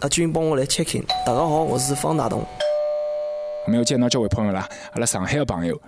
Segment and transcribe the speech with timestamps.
[0.00, 1.04] 阿军帮我来 check in。
[1.26, 2.44] 大家好，我是方大同。
[3.66, 5.80] 没有见到这位朋友啦，阿拉上海的朋友。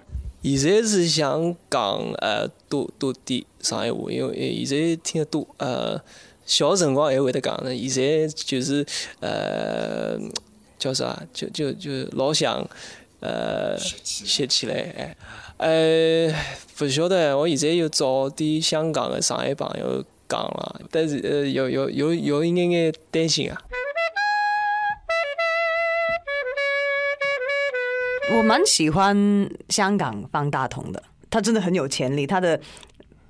[0.42, 1.80] 现在是想讲
[2.18, 6.00] 呃多多点上海话，因为现在听得多呃
[6.44, 8.84] 小辰光还会得讲呢，现在就是
[9.20, 10.18] 呃
[10.76, 12.68] 叫啥，就就就老想
[13.20, 15.16] 呃写起来哎
[15.58, 16.34] 呃
[16.76, 23.62] 不晓得，我现在又找点香港的上海朋友讲了，但是呃有有有有一眼眼担心啊。
[28.36, 29.16] 我蛮喜欢
[29.68, 32.58] 香港方大同的，他真的很有潜力，他的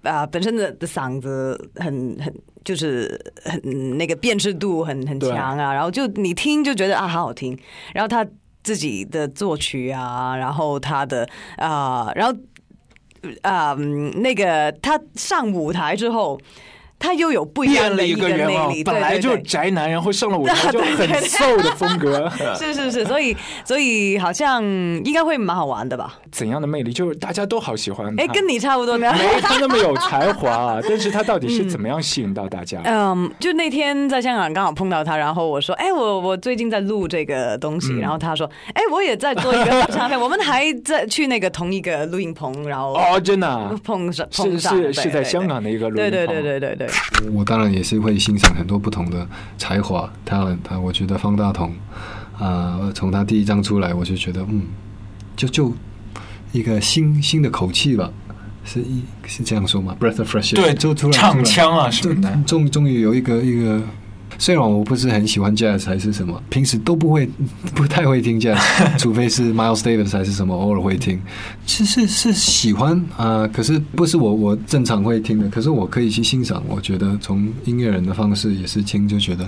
[0.02, 7.58] 啊、本身的的嗓子很很就是很那个辨识度很很强啊，然后就你听就觉得啊好好听，
[7.94, 8.26] 然后他
[8.62, 12.34] 自己的作曲啊，然后他的啊、然后
[13.42, 16.38] 啊、嗯那个他上舞台之后。
[17.00, 22.30] 他又有不一样变了一个个人哦魅力，，本来就宅男，然后上了舞台 就很瘦的风格。
[22.56, 26.18] 是是是，所以所以好像应该会蛮好玩的吧？
[26.30, 26.92] 怎样的魅力？
[26.92, 28.22] 就是大家都好喜欢他。
[28.22, 29.10] 哎，跟你差不多呢。
[29.18, 32.80] 没他那么有才华啊，但是他到底是怎么样吸引到大家？
[32.84, 45.40] 嗯，就那天在香港刚好碰到他，然后我说，哎，我我最近在录这个东西，嗯然后他说，哎，我也在做一个唱片，我们还在去那个同一个录音棚，然后哦，真的啊、碰上是碰上，是对是在香。
[45.50, 46.10] 港的一个录音棚。
[46.10, 46.86] 对对对对对对，
[47.32, 49.26] 我当然也是会欣赏很多不同的
[49.58, 51.74] 才华 talent 啊，我觉得方大同
[52.38, 54.62] 啊、从他第一张出来，我就觉得嗯，
[55.36, 55.74] 就就
[56.52, 58.10] 一个新新的口气吧，
[58.64, 63.82] 是一是这样说吗？Breath of fresh air，对就突然唱腔啊什么的就终终于有一个一个。
[64.40, 67.28] 虽然我不是很喜欢 jazz 还是什么，平时都不会
[67.76, 68.58] 不太会听 jazz，
[68.98, 71.20] 除非是 Miles Davis 还是什么，偶尔会听。
[71.66, 76.62] 其实是喜欢啊、可是不是我我正常会听的，可是我可以去欣赏。
[76.66, 79.44] 我觉得从音乐人的方式也是听，就觉得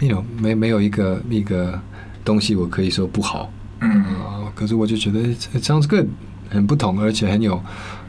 [0.00, 1.80] ，you know 没没有一个一个
[2.24, 3.48] 东西我可以说不好。
[3.80, 6.06] 嗯，啊，可是我就觉得 it sounds good，
[6.50, 7.62] 很不同，而且很有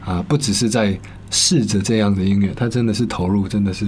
[0.04, 0.98] 啊，不只是在
[1.30, 3.86] 试着这样的音乐，他真的是投入，真的是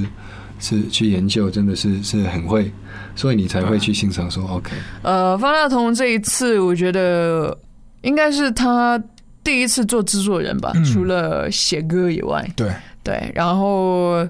[0.58, 2.70] 是去研究，真的是是很会，
[3.14, 7.56] 所以你才会去欣赏说 OK，呃，方大同这一次，我觉得
[8.02, 9.02] 应该是他
[9.42, 12.70] 第一次做制作人吧，嗯除了写歌以外，对，
[13.02, 14.26] 对，然后。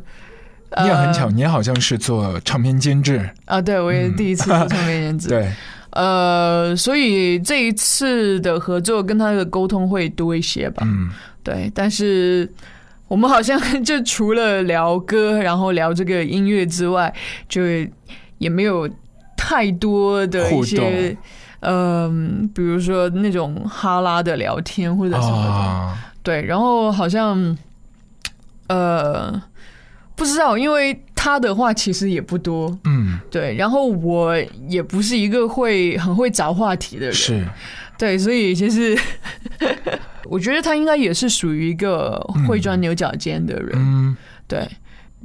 [0.83, 3.59] 你也很巧，呃你也好像是做唱片监制，啊！
[3.59, 5.29] 对，我也是第一次做唱片监制。
[5.33, 5.51] 对，
[5.93, 10.83] 呃，所以这一次的合作跟他的沟通会多一些吧。
[10.85, 11.09] 嗯，
[11.43, 12.47] 对，但是
[13.09, 17.13] 我们好像 就除了聊歌，然后聊这个音乐之外，
[17.49, 17.63] 就
[18.39, 18.89] 也没有
[19.37, 21.17] 太多的一些动，
[21.61, 25.51] 嗯、比如说那种哈拉的聊天或者什么的。
[25.51, 27.57] 啊，对，然后好像
[28.69, 29.43] 呃
[30.15, 32.79] 不知道，因为他的话其实也不多。
[32.85, 34.37] 嗯，对，然后我
[34.69, 37.45] 也不是一个会很会找话题的人，是，
[37.97, 38.97] 对，所以其实
[40.29, 44.17] 我觉得他应该也是属于一个会钻牛角尖的人，嗯，
[44.47, 44.69] 对，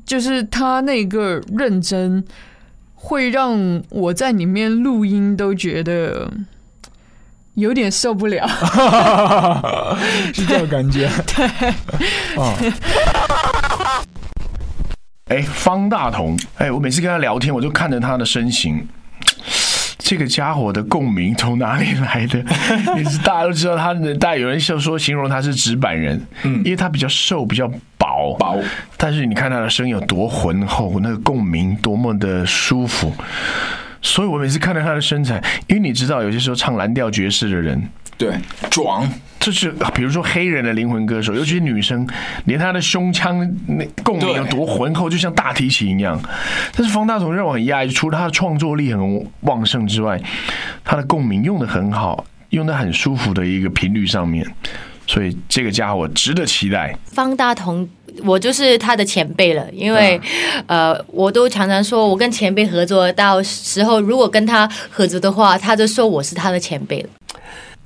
[0.06, 2.24] 就是他那个认真，
[2.96, 6.32] 会让我在里面录音都觉得
[7.56, 8.48] 有点受不了。
[10.34, 11.74] 是这种感觉， 对，
[12.38, 12.54] 哦，
[15.26, 18.88] 哎，方大同，哎，我每次跟他聊天，我就看着他的身形。
[20.14, 22.38] 这个家伙的共鸣从哪里来的？
[22.96, 28.62] 也是大家都知道他的，大家有人笑说形容他是纸板人，嗯，因为他比较瘦，比较薄，薄。
[28.96, 33.12] 但是你看他的声音有多浑厚，那个共鸣多么的舒服。
[34.04, 37.82] 所以我每次看到他的身材，因为你知道，有些时候唱蓝调爵士的人，
[38.16, 38.36] 对，
[38.70, 39.10] 壮，
[39.44, 42.08] 就是比如说黑人的灵魂歌手，尤其是女生，
[42.46, 43.38] 连她的胸腔
[43.68, 46.18] 那共鸣有多浑厚，就像大提琴一样。
[46.74, 50.18] 但是方大同让我很讶异，除了他的创作力很旺盛之外，
[50.86, 54.48] 他的共鸣用的很好，用的很舒服的一个频率上面，
[55.06, 56.98] 所以这个家伙值得期待。
[57.12, 57.86] 方大同，
[58.24, 60.20] 我就是他的前辈了，因为、
[60.68, 67.10] 呃，我都常常说，我跟前辈合作，到时候如果跟他合作的话，他就说我是他的前辈了。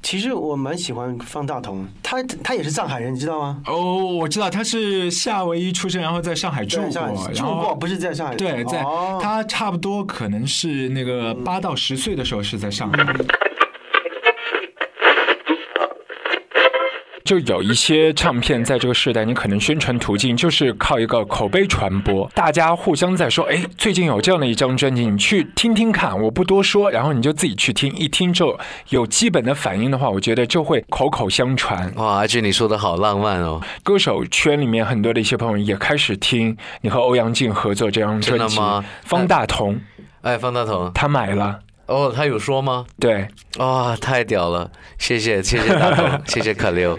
[0.09, 3.61] 其实我蛮喜欢方大同，他他也是上海人，你知道吗？
[3.65, 8.33] 哦，我知道他是夏威夷出生，然后在上海住过，海住过，不是在上海。
[8.37, 13.05] 对，在哦他差不多可能是那个八到十岁的时候是在上海。
[17.27, 28.57] 就有一些唱片在这个时代，你可能宣传途径就是靠一个口碑传播，大家互相在说，哎，最近有这样的一张专辑，你去听听看，我不多说，然后你就自己去听，一听之后
[28.89, 31.93] 有基本的反应的话，我觉得就会口口相传。
[31.97, 33.61] 哇，阿俊，你说的好浪漫哦！
[33.83, 39.77] 歌手圈里面很多的一些朋友也开始听你和欧阳靖合作这张专辑真的吗，方大同。
[40.21, 41.59] 哎，方大同，他买了。
[41.87, 42.85] 哦，他有说吗？
[42.99, 43.27] 对，
[43.57, 44.71] 哇、太屌了！
[44.97, 46.97] 谢谢，谢谢大同， 谢谢可溜。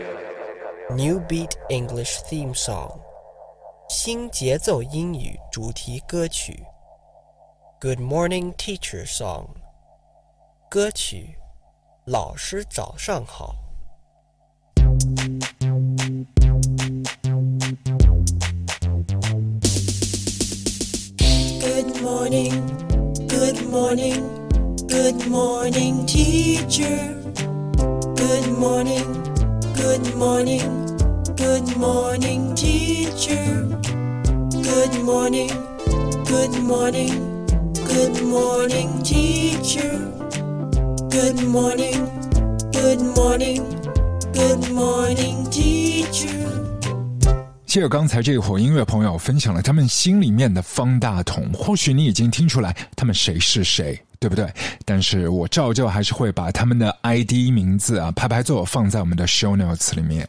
[0.90, 3.00] New Beat English Theme Song，
[3.90, 6.66] 新节奏英语主题歌曲。
[7.80, 9.48] Good Morning Teacher Song，
[10.69, 11.38] 歌曲，
[12.06, 13.56] 老师早上好。
[21.60, 22.62] Good morning,
[23.28, 24.22] good morning,
[24.88, 27.22] good morning, teacher.
[28.16, 29.26] Good morning,
[29.79, 30.87] Good morning,
[31.37, 33.65] good morning, teacher.
[34.51, 35.51] Good morning,
[36.25, 37.47] good morning,
[37.87, 40.11] good morning, teacher.
[41.09, 42.09] Good morning,
[42.73, 43.63] good morning,
[44.33, 46.29] good morning, teacher.
[47.67, 54.53] 谢谢刚才这一伙音乐朋友分享了他们心里面的方大同，或许你已经听出来他们谁是谁，对不对？
[54.85, 60.29] 但是我照旧还是会把他们的 ID 名字啊排排坐放在我们的 show notes 里面。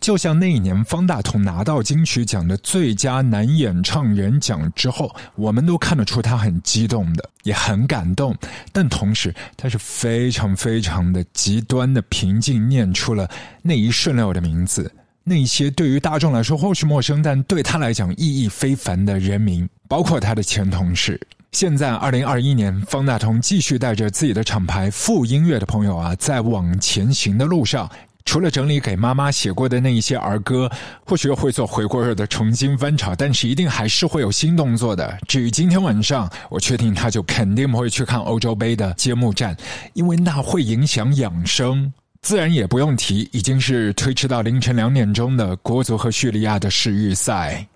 [0.00, 8.36] 就像那一年方大同拿到金曲奖的最佳男演唱人奖之后，我们都看得出他很激动的，也很感动，
[8.72, 13.30] 但同时他是非常非常的极端的平静，念出了
[13.62, 14.92] 那一瞬六的名字。
[15.22, 21.20] 那些对于大众来说或许陌生，但对他来讲意义非凡的人名，包括他的前同事。
[21.52, 27.88] 现在，二零二一年，方大同继续带着自己的厂牌富音乐的朋友啊，在往前行的路上。
[28.24, 30.70] 除了整理给妈妈写过的那一些儿歌，
[31.04, 35.18] 或许会做回锅肉的重新翻炒，但是一定还是会有新动作的。
[35.28, 39.54] 至于今天晚上，我确定他就肯定不会去看欧洲杯的揭幕战，
[39.92, 41.92] 因为那会影响养生。
[42.22, 47.66] 自然也不用提，已经是推迟到凌晨两点钟的国足和叙利亚的世预赛。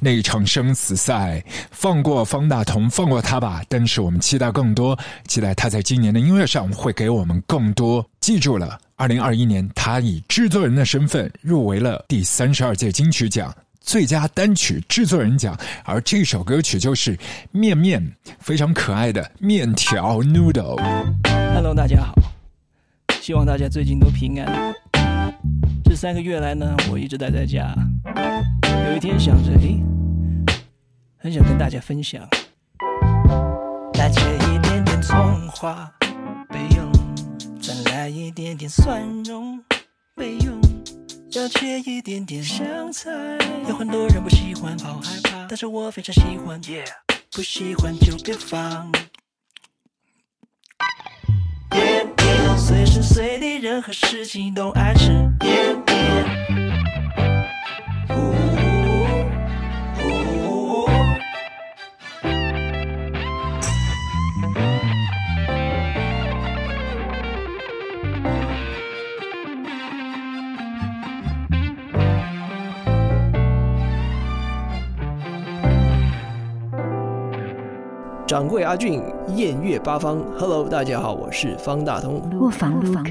[0.00, 3.62] 那一场生死赛，放过方大同，放过他吧。
[3.68, 8.04] 但是我们期待更多，期待他在今年的音乐上会给我们更多。
[8.20, 17.14] 记住了，二零二一年他以制作人的身份入围了第三十二届金曲奖最佳单曲制作人奖，而这首歌曲就是
[17.50, 18.00] 《面面》，
[18.38, 20.80] 非常可爱的面条 noodle。
[21.54, 22.14] Hello，大家好，
[23.20, 24.72] 希望大家最近都平安。
[25.84, 27.74] 这三个月来呢，我一直待在家。
[28.88, 29.82] 有一天想着，诶，
[31.18, 32.26] 很想跟大家分享。
[33.98, 35.16] 来切一点点葱
[35.50, 35.92] 花
[36.48, 36.90] 备用，
[37.60, 39.62] 再来一点点蒜蓉
[40.16, 40.58] 备用，
[41.32, 43.10] 要切一点点香菜。
[43.68, 46.60] 有很多人不喜欢，好害怕，但是我非常喜欢。
[47.32, 48.90] 不喜欢就别放。
[51.70, 52.03] 面面，
[52.56, 55.10] 随时随地，任何事情都爱吃
[55.40, 56.43] 面面。
[78.34, 79.00] 掌柜阿俊，
[79.36, 82.28] 艳月八方，Hello，大家好，我是方大同。
[82.40, 83.10] 卧房录歌，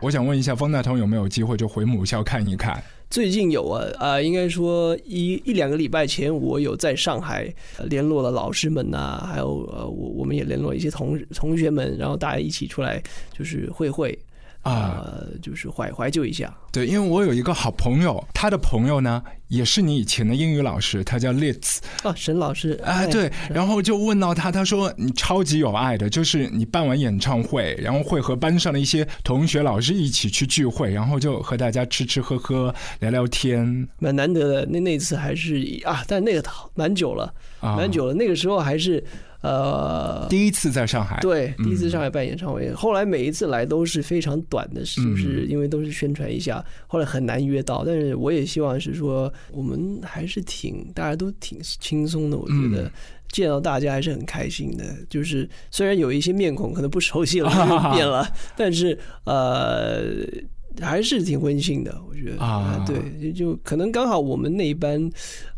[0.00, 2.82] 我想问一下方大同有没有机会就回母校看一看？
[3.10, 13.02] 最近有啊，啊、应该说一一两个礼拜前，我有在上海呃联络了老师们呐、还有呃，我我们也联络一些同同学们，然后大家一起出来
[13.36, 14.18] 就是会会
[14.62, 16.52] 啊、呃，就是怀怀旧一下。
[16.72, 34.66] 对，因为我有一个好朋友，他的朋友呢也是你以前的英语老师，他叫 Litz 啊，沈老师啊，对，然后就问到他，他说你超级有爱的，就是你办完演唱会，然后会和班上的一些同学、老师一起去聚会，然后就和大家吃吃喝喝、聊聊天，蛮难得的。
[34.66, 36.42] 那那次还是啊，但那个
[36.74, 38.14] 蛮久了，啊蛮久了。
[38.14, 39.02] 那个时候还是
[39.42, 47.84] 呃，第一次在上海，对，第一次嗯上海办演唱会，后来每一次来都是非常短的，就是因为都是宣传一下，后来很难约到。
[47.84, 52.84] 但是我也希望是说，我们还是挺大家都挺轻松的，我觉得。
[52.84, 52.90] 嗯
[53.32, 57.48] 见到大家还是很开心的，就是虽然有一些面孔可能不熟悉了，
[57.96, 60.02] 变了，但是呃，
[60.82, 65.10] 还是挺温馨的，我觉得啊对，就可能刚好我们那一班，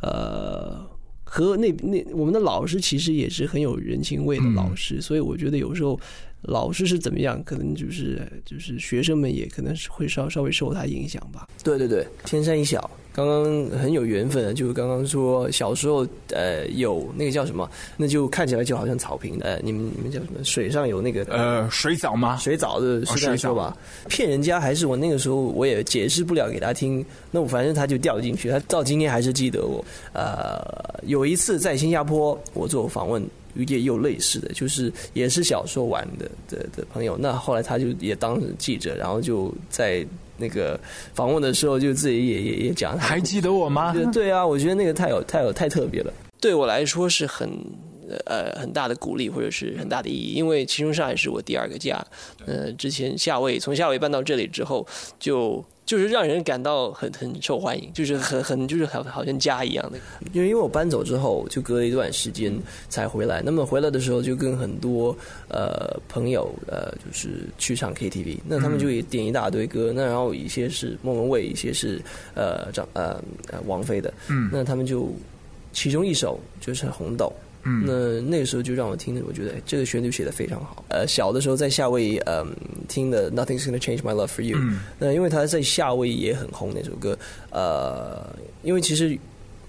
[0.03, 0.89] 呃。
[1.35, 5.99] 和那那我们的老师其实也是很有人情味的老师，所以我觉得有时候
[6.43, 11.49] 老师是怎么样，可能就是就是学生们也可能是会稍稍微受他影响吧。
[11.65, 20.43] 对对对，天山一小，刚刚很有缘分，就是刚刚说小时候呃有那个叫什么，那就看起来就好像草坪呃，你们你们叫什么？
[20.43, 22.37] 水上有那个呃水藻吗？
[22.39, 23.77] 水藻的是这样说吧？
[24.09, 29.85] 骗人家还是我那个时候我也解释不了给他听，那我反正他就掉进去，他到今天还是记得我。
[30.13, 30.61] 呃，
[31.07, 37.17] 有一次在新加坡，我做访问也有类似的，就是也是小时候玩的的的朋友。
[37.17, 40.05] 那后来他就也当记者，然后就在
[40.37, 40.79] 那个
[41.15, 43.95] 访问的时候，就自己也也也讲，还记得我吗？
[44.13, 47.51] 对啊，我觉得那个太有太有太特别了，对我来说是很。
[48.27, 52.05] 呃，很大的鼓励或者是很大的意义，因为其中上海是我第二个家。
[52.45, 54.87] 呃，之前夏威夷从夏威夷搬到这里之后，
[55.19, 59.99] 就就是让人感到很很受欢迎，就是很很就是好好像家一样的。
[60.33, 62.53] 因为因为我搬走之后，就隔了一段时间
[62.89, 63.43] 才回来。
[63.45, 65.15] 那么回来的时候，就跟很多
[65.49, 72.01] 呃朋友呃，就是去唱 KTV，那他们就也点一大堆歌，那然后一些是莫文蔚，一些是
[72.35, 75.13] 呃张呃呃王菲的，嗯，那他们就
[75.73, 77.27] 其中一首就是《红豆》。
[77.65, 80.85] 嗯，那那个时候就让我听的，我觉得这个旋律写的非常好。
[80.89, 82.47] 呃，小的时候在夏威夷，嗯，
[82.89, 84.59] 听的 Nothing's Gonna Change My Love for You。
[84.61, 87.19] 嗯，那因为他在夏威夷也很红那首歌。
[87.51, 88.25] 呃，
[88.63, 89.19] 因为其实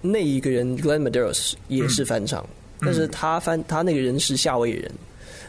[0.01, 2.45] 那一个人 Glenn Medeiros 也是翻唱，
[2.81, 4.91] 但是他翻他那个人是夏威夷人，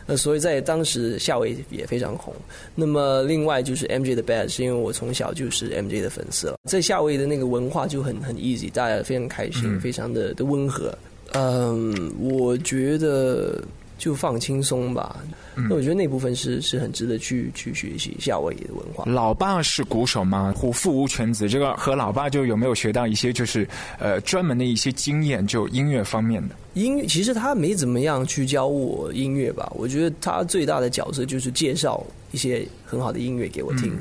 [0.07, 2.33] 呃所以在当时夏威夷也非常红。
[2.75, 10.97] 那么另外就是 MJ 的 Bad，是因为我从小就是 MJ 的粉丝了，在夏威夷的那个文化就很很 easy，大家非常开心，非常的的温和。
[11.33, 13.63] 嗯，我觉得
[13.99, 15.17] 就放轻松吧。
[15.55, 19.05] 那我觉得那部分是是很值得去去学习夏威夷的文化。
[19.07, 20.53] 老爸是鼓手吗？
[20.57, 23.67] 虎父无犬子，这个和老爸就有没有学到一些就是
[23.99, 26.55] 呃专门的一些经验，就音乐方面的？
[26.75, 29.73] 音乐其实他没怎么样去教我音乐吧。
[29.75, 33.97] 我觉得他最大的角色就是介绍一些很好的音乐给我听。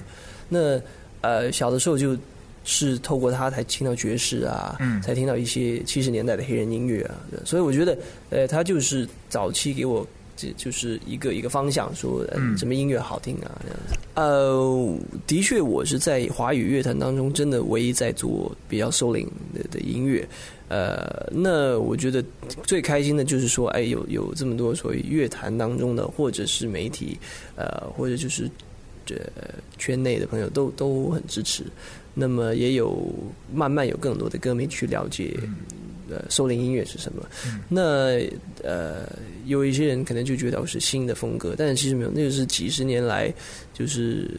[0.50, 0.80] 那
[1.22, 2.18] 呃小的时候就。
[2.66, 7.98] 是透过他才听到爵士啊，才听到一些七十年代的黑人音乐啊，所以我觉得，
[8.32, 10.06] 呃，他就是早期给我
[10.36, 12.26] 这就是一个一个方向，说
[12.58, 13.96] 什么音乐好听啊这样子。
[14.16, 20.28] 呃，的确，我是在华语乐坛当中真的唯一在做比较收领的的音乐。
[20.68, 22.26] 呃，那我觉得
[22.64, 27.18] 最开心的就是说，哎，有有这么多所谓乐坛当中的，或者是媒体，
[27.56, 28.50] 呃，或者就是
[29.06, 29.16] 这
[29.78, 31.64] 圈内的朋友都都很支持。
[32.18, 33.14] 那么也有
[33.54, 35.38] 慢慢有更多的歌迷去了解，
[36.10, 37.22] 呃，收林音乐是什么。
[37.68, 38.20] 那
[38.64, 39.08] 呃，
[39.46, 43.32] 有一些人可能就觉得是新的风格，但是其实没有，那个是几十年来
[43.74, 44.32] 就是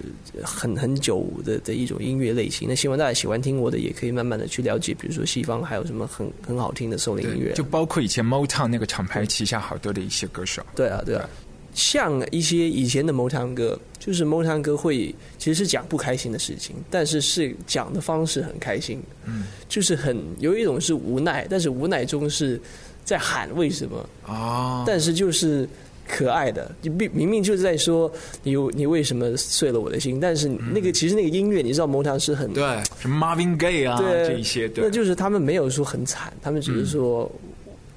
[0.42, 2.66] 很很久的的一种音乐类型。
[2.66, 10.64] 那希望大家喜欢听我的，也可以慢慢的去了解，比如说西方还有什么很很好听的收林音乐，就包括以前 Motown 那个厂牌旗下好多的一些歌手。
[10.74, 11.28] 对啊，对啊。
[11.76, 22.58] 像一些以前的某堂歌，就是某堂歌会其实是讲不开心的事情，但是是讲的方式很开心，嗯，就是很有一种是无奈，但是无奈中是
[23.04, 24.08] 在喊为什么。
[24.26, 25.68] 啊，但是就是
[26.08, 28.10] 可爱的，你明明明就是在说
[28.42, 32.64] 你你为什么碎了我的心，但是那个其实那个音乐你知道谋堂是很对，
[32.98, 37.30] 什么 Marvin Gaye 啊这一些，那就是他们没有说很惨，他们只是说。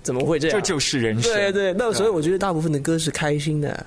[0.03, 0.57] 怎么会这样？
[0.57, 1.31] 这就是人生。
[1.33, 3.85] 对对，那所以我觉得大部分的歌是开心的。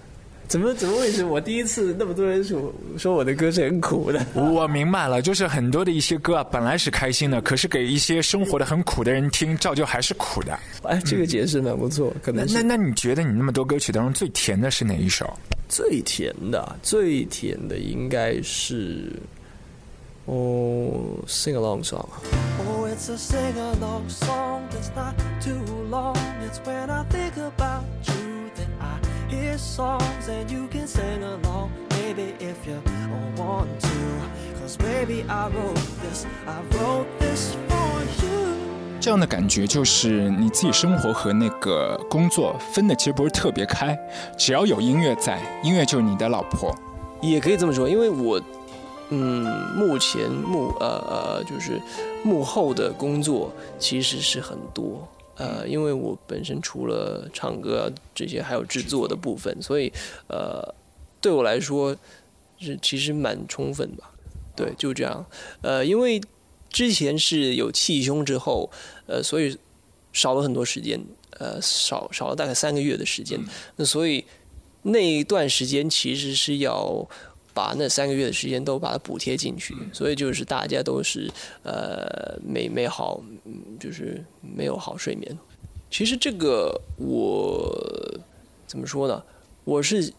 [0.49, 4.23] 怎么怎么为什么我第一次那么多人说说我的歌是很苦的？
[4.35, 10.59] 我明白了，就是很多的一些歌啊，本来是开心的，可是给一些生活的很苦的人听，照旧还是苦的。
[10.83, 12.12] 哎，这个解释蛮不错。
[12.23, 15.33] 可能那那你觉得你那么多歌曲当中最甜的是哪一首？
[15.71, 19.11] 最甜的，最甜的应该是。
[20.26, 22.07] 哦，sing along song。
[22.64, 25.61] Oh, it's a sing along song that's not too
[25.91, 26.17] long.
[26.47, 31.71] It's when I think about you that I hear songs and you can sing along.
[31.91, 32.81] Maybe if you
[33.37, 38.55] want to, cause baby I wrote this, I wrote this for you.
[39.00, 43.99] 这样的感觉就是你自己生活和那个工作分的其实不是特别开，
[44.38, 46.73] 只要有音乐在，音乐就是你的老婆。
[47.21, 48.41] 也可以这么说，因为我
[49.14, 49.42] 嗯，
[49.76, 51.78] 目前幕呃呃，就是
[52.25, 59.92] 幕后的工作其实是很多，呃，因为我本身除了唱歌这些，还有制作的部分，所以
[60.28, 60.75] 呃，
[61.21, 61.95] 对我来说
[62.59, 64.11] 是其实蛮充分吧。
[64.57, 65.26] 对，就这样。
[65.61, 66.19] 呃，因为
[66.71, 68.71] 之前是有气胸之后，
[69.07, 69.59] 呃，所以
[70.14, 70.99] 少了很多时间，
[71.38, 73.38] 呃，少少了大概三个月的时间。
[73.76, 74.25] 那所以
[74.85, 77.07] 那一段时间其实是要。
[77.54, 81.30] 把那三个月的时间都把它补贴进去，所以就是大家都是
[81.62, 83.23] 呃没没好，
[83.78, 85.38] 就是没有好睡眠。
[85.90, 87.71] 其实这个我
[88.66, 89.23] 怎么说呢？
[89.64, 90.12] 我是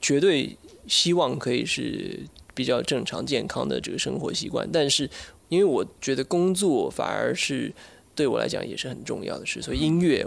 [0.00, 2.20] 绝对希望可以是
[2.54, 5.10] 比较正常健康的这个生活习惯，但是
[5.48, 7.72] 因为我觉得工作反而是
[8.14, 10.24] 对我来讲也是很重要的事，所以音乐，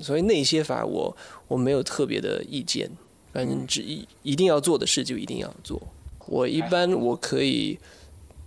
[0.00, 1.16] 所以那些反而我
[1.48, 2.88] 我没有特别的意见。
[3.32, 5.80] 反正只一一定要做的事就一定要做。
[6.26, 7.78] 我一般我可以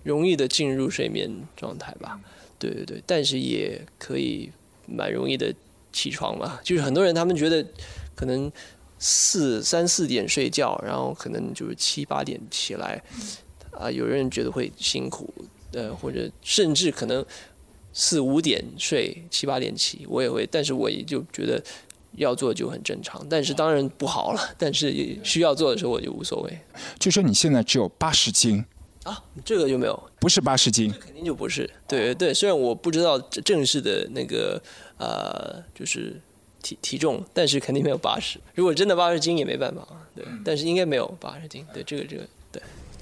[0.04, 2.20] 容易的进入睡眠状态吧，
[2.58, 4.50] 对对对，但是也可以
[4.86, 5.54] 蛮容易的
[5.92, 7.66] 起床嘛，就是很多人他们觉得
[8.16, 8.52] 可能
[9.00, 13.02] 四三四点睡觉，然后可能就是七八点起来，
[13.72, 15.34] 啊，有人觉得会辛苦，
[15.74, 17.26] 呃，或者甚至可能
[17.92, 21.62] 四五点睡，七八点起，我也会，但是我也就觉得
[22.16, 26.60] 要做就很正常，但是当然不好了，但是也需要做的时候我就无所谓
[27.00, 28.64] 就说你现在只有八十斤，
[29.04, 34.62] 啊，这个就没有，不是八十斤，肯定就不是，对对，虽然我不知道正式的那个
[34.98, 36.22] 呃，就是
[36.62, 38.40] 体体重，但是肯定没有八十。
[38.54, 41.66] 如果真的八十斤也没办法，对，但是应该没有八十斤。
[41.74, 42.30] 对，这个这个对。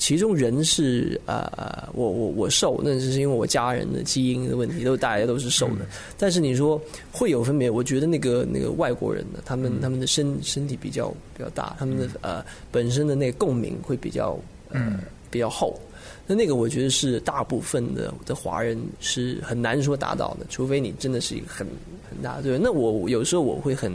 [0.01, 5.85] 其中人是呃，我我我瘦，那是因为我家人的基因的问题，都大家都是瘦的。
[6.17, 6.81] 但是你说
[7.11, 14.35] 会有分别，我觉得那个那个外国人呢，他们他们的身身体比较比较大，他们的呃本身的那个共鸣会比较
[14.69, 15.79] 呃比较厚。
[16.25, 21.67] 那那个我觉得是大部分的的华人是很难说达到的，除非你真的是一个很
[22.09, 22.57] 很大对。
[22.57, 23.91] 那我有时候我会很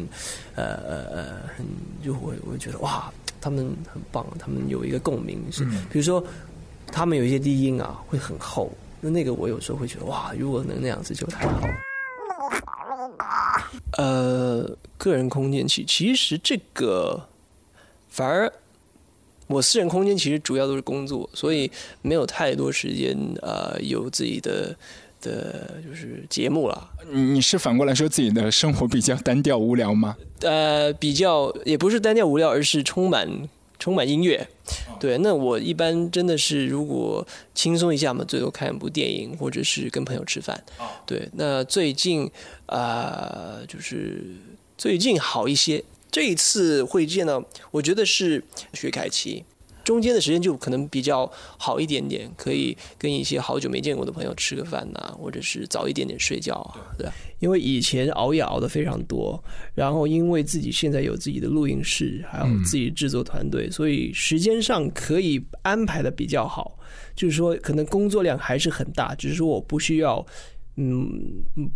[0.54, 1.66] 呃呃呃很
[2.04, 3.12] 就会我会觉得哇，
[3.46, 6.20] 他们很棒，他们有一个共鸣是，比如说
[6.88, 11.68] 他们有一些低音啊会很厚，那那个我有时候会觉得哇，如果能那样子就太好。
[13.98, 17.24] 呃，个人空间其其实这个
[18.08, 18.52] 反而
[19.46, 21.70] 我私人空间其实主要都是工作，所以
[22.02, 24.76] 没有太多时间呃有自己的
[25.20, 26.90] 的就是节目了。
[27.10, 30.16] 你你是反过来说自己的生活比较单调无聊吗？
[30.40, 34.46] 呃，比较也不是单调无聊，而是充满充满音乐。
[34.98, 40.62] 对，那我一般真的是如果轻松一下嘛，最多看一部电影，或者是跟朋友吃饭。
[41.04, 42.30] 对，那最近
[42.66, 44.24] 啊、呃就是
[44.76, 45.82] 最近好一些。
[46.08, 48.42] 这一次会见到，我觉得是
[48.72, 49.44] 薛凯琪。
[49.86, 57.08] 中间的时间就可能比较好一点点，可以跟一些好久没见过的朋友吃个饭呐、或者是早一点点睡觉啊，对。
[57.38, 59.40] 因为以前熬夜熬的非常多，
[59.74, 66.76] 然后因为自己现在有自己的录音室，还有自己制作团队，所以时间上可以安排的比较好。
[67.14, 70.26] 就是说，可能工作量还是很大，只是说我不需要，
[70.76, 71.08] 嗯，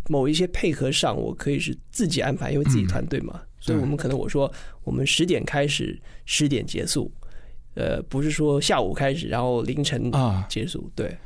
[0.09, 3.41] 某一些配合上，我可以是自己安排，因为自己团队嘛。
[3.61, 4.51] 所以我们可能我说
[4.83, 7.13] 我们十点开始，十点结束，
[7.75, 10.91] 呃，不是说下午开始，然后凌晨啊结束。
[10.95, 11.17] 对，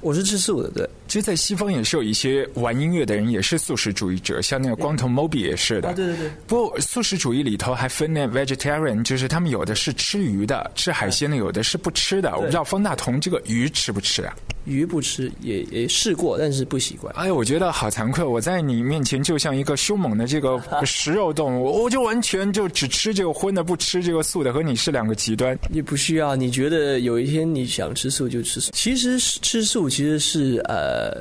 [0.00, 0.88] 我是吃素的，对。
[1.08, 5.90] 其实，在西方也是有一些玩音乐的人，也是素食主义者，像那个光头 Moby 也是的。
[5.90, 6.30] 啊，对对对。
[6.46, 12.34] 不过，素食主义里头还分那 vegetarian，就是他们有的是吃鱼的，吃海鲜的，有的是不吃的。
[12.36, 14.34] 我不知道方大同这个鱼吃不吃啊？
[14.64, 17.14] 鱼不吃，也也试过，但是不习惯。
[17.14, 25.56] 哎，我觉得好惭愧，我在你面前就像一个凶猛的这个 食肉动物，我就完全就只吃这个荤的，不吃这个素的，和你是两个极端。
[25.70, 28.72] 你不需要，你觉得有一天你想吃素就吃素。
[28.72, 31.12] 其实吃素其实是呃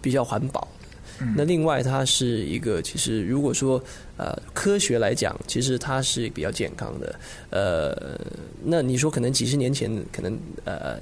[0.00, 1.26] 比较环保的。
[1.36, 3.82] 那另外，它是一个其实如果说
[4.16, 7.14] 呃科学来讲，其实它是比较健康的。
[7.50, 8.18] 呃，
[8.64, 10.98] 那你说可能几十年前可能呃。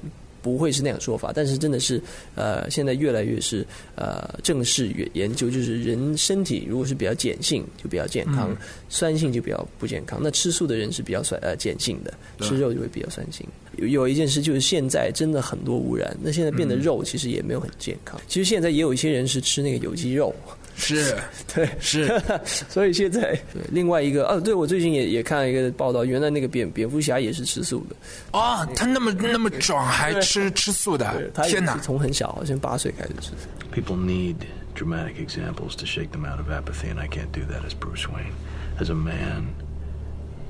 [0.49, 2.01] 不会是那样说法，但是真的是，
[2.35, 8.57] 呃，现在越来越是呃正式研研究，就是人身体如果是比较碱性就比较健康，
[8.89, 10.19] 酸性就比较不健康。
[10.23, 13.47] 那吃素的人是比较酸呃碱性的，吃肉就会比较酸性。
[13.77, 18.19] 有有一件事就是现在真的很多污染，那现在变得肉其实也没有很健康。
[18.27, 20.35] 其实现在也有一些人是吃那个有机肉。
[20.79, 21.17] 是，
[21.53, 27.97] 对，是，所以现在对另外一个哦，对我最近也也看了一个报道，原来那个蝙蝙蝠侠也是吃素的
[28.31, 31.77] 啊，他那么那么壮还吃吃素的，天哪！
[31.79, 33.33] 从很小，好像八岁开始吃。
[33.73, 34.37] People need
[34.75, 38.07] dramatic examples to shake them out of apathy, and I can't do that as Bruce
[38.09, 38.33] Wayne.
[38.81, 39.49] As a man,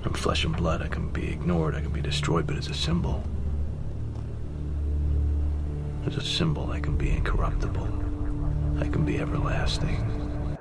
[0.04, 0.82] I'm flesh and blood.
[0.82, 3.22] I can be ignored, I can be destroyed, but as a symbol,
[6.06, 7.88] as a symbol, I can be incorruptible.
[8.80, 9.98] I can be everlasting.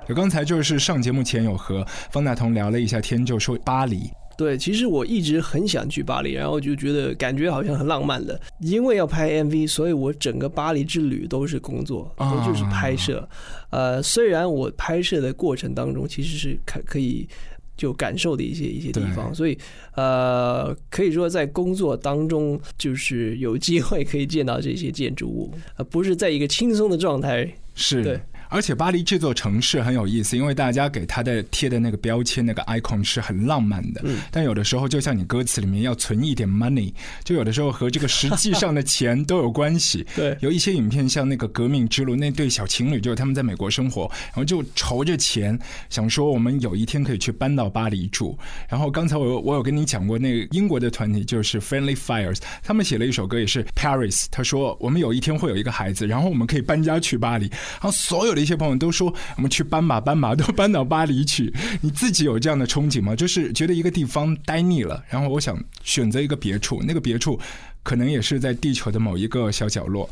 [0.08, 4.10] 我刚才就是上节目前有和方大同聊了一下天，就说巴黎。
[4.36, 8.40] 对，其实我一直很想去巴黎，然后就觉得感觉好像很浪漫的。
[8.60, 13.28] 因为要拍 MV，所以我整个巴黎之旅都是工作，都就是拍摄。
[13.70, 17.28] 呃，虽然我拍摄的过程当中其实是可可以
[17.76, 19.58] 就感受的一些一些地方，所以
[19.96, 27.52] 呃，可以说在工作当中就是有机会可以见到这些建筑物，呃，不是在一个轻松的状态。
[27.78, 36.92] 是，而且巴黎这座城市很有意思，因为大家给它的贴的那个标签、那个 icon 是很浪漫的，嗯但有的时候就像你歌词里面要存一点 money，
[37.24, 40.06] 就有的时候和这个实际上的钱都有关系。
[40.16, 45.58] 对，有一些影片像那个《革命之路》，那对小情侣就是他们在美国生活，然后就筹着钱，
[45.90, 48.38] 想说我们有一天可以去搬到巴黎住。
[48.68, 61.52] 然后刚才我有我有跟你讲过，那个英国的团体就是 Friendly Fires，他们写了一首歌也是 Paris，他说我们有一天会有一个孩子，然后我们可以搬家去巴黎，然后所有一些朋友都说我们去搬马搬马，都 搬到巴黎去。
[61.80, 63.14] 你自己有这样的憧憬吗？
[63.14, 67.38] 就是觉得一个地方待腻了，然后我想选择一个别处，那个别处
[67.82, 70.08] 可能也是在地球的某一个小角落。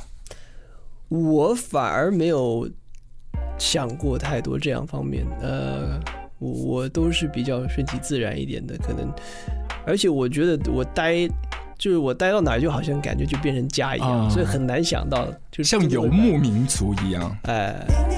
[1.08, 2.68] 我反而没有
[3.58, 6.00] 想过太多这样方面，呃，
[6.38, 9.08] 我我都是比较顺其自然一点的，可能，
[9.86, 11.28] 而且我觉得我待，
[11.78, 14.30] 就是我待到哪儿就好像感觉就变成家一样，啊。
[14.30, 17.36] 所以很难想到，就是像游牧民族一样。
[17.44, 18.16] 哎，明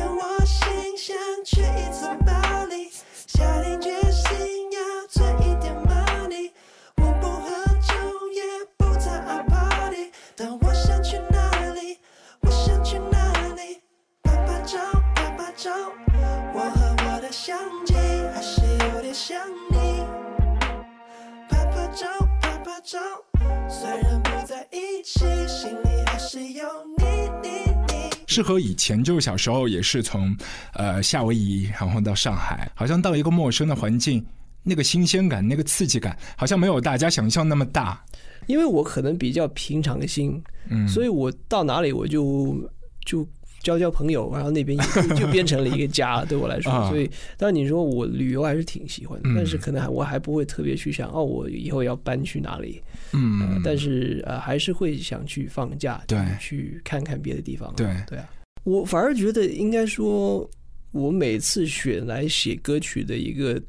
[23.71, 26.65] 虽然不在一起，心里还是有
[26.97, 27.05] 你，
[27.43, 27.49] 你，
[27.87, 28.11] 你。
[28.27, 30.35] 是和以前就是小时候也是从
[30.73, 34.25] 呃夏威夷，然后到上海，好像到一个陌生的环境，
[34.63, 38.03] 那个新鲜感、那个刺激感，好像没有大家想象那么大。
[38.47, 42.57] 因为我可能比较平常心，嗯所以我到哪里我就
[43.05, 43.27] 就
[43.63, 46.71] 交交朋友，然后那边也就 就变成了一个家，对我来说。
[46.73, 52.81] 啊所以，当然你说我旅游还是挺喜欢但是可能还我还不会特别去想哦，我以后要搬去哪里。
[53.13, 57.73] 嗯呃但是呃，还是会想去放假，对去看看别的地方。
[57.77, 58.29] 对对啊，
[58.65, 60.49] 我反而觉得应该说，
[60.93, 63.61] 我每次选来写歌曲的一个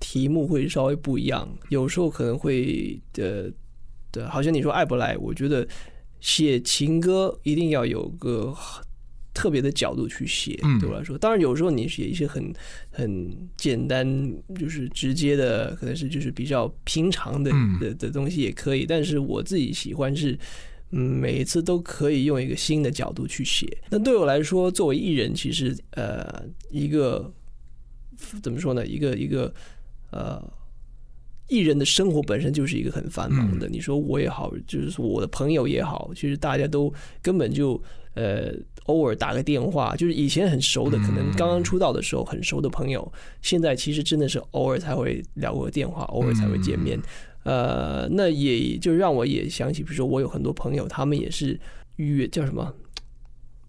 [0.00, 3.48] 题目会稍微不一样，有时候可能会呃
[4.12, 5.66] 的，好像你说爱不来，我觉得
[6.24, 8.56] 写情歌一定要有个
[9.34, 12.50] 特别的角度去写，嗯对我来说，当然有时候你写一些很
[12.90, 14.08] 很简单，
[14.58, 20.38] 就是直接的，可能是就是比较平常的嗯的的东西也可以，但是我自己喜欢是。
[20.96, 23.66] 嗯，每一次都可以用一个新的角度去写。
[23.90, 27.32] 那对我来说，作为艺人，其实呃，一个
[28.40, 28.86] 怎么说呢？
[28.86, 29.52] 一个一个
[30.12, 30.40] 呃，
[31.48, 33.68] 艺人的生活本身就是一个很繁忙的。
[33.68, 37.80] 你说我也好，就是说我的朋友也好，其实大家都根本就
[38.14, 38.52] 呃
[38.86, 43.10] 偶尔打个电话，就是以前很熟的，可能刚刚出道的时候很熟的朋友，
[43.42, 46.98] 现在其实真的是偶尔才会聊个电话，偶尔才会见面。
[47.44, 51.58] 呃，那也就让我也想起，比如说我有很多朋友，他们也是
[51.96, 52.74] 约叫什么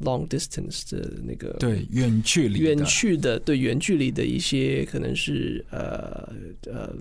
[0.01, 6.29] long distance 的那个对，远距离远去的对远距离的一些可能是呃
[6.65, 6.93] 呃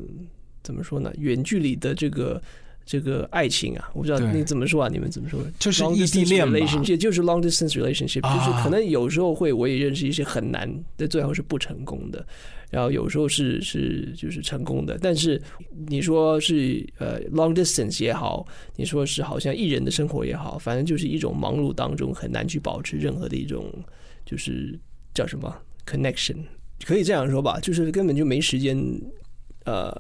[0.65, 1.13] 怎么说呢？
[1.19, 2.43] 远距离的这个
[2.85, 4.89] 这个爱情啊，我不知道你怎么说啊？
[4.91, 5.41] 你们怎么说？
[5.61, 12.27] 就是异地恋吧 relationship 就是 long distance relationship，、啊就是可能有时候会我也认识一些很难的，最后是不成功的。
[12.71, 15.41] 然后有时候是是就是成功的，但是
[15.87, 23.73] 你说是呃 long distance 也好，你说是好像艺人的生活也好，反正就是一种忙碌当中很难去保持任何的一种
[24.27, 24.77] 就是
[25.15, 26.39] 叫什么 connection，
[26.85, 28.77] 可以这样说吧，就是根本就没时间
[29.67, 29.97] 呃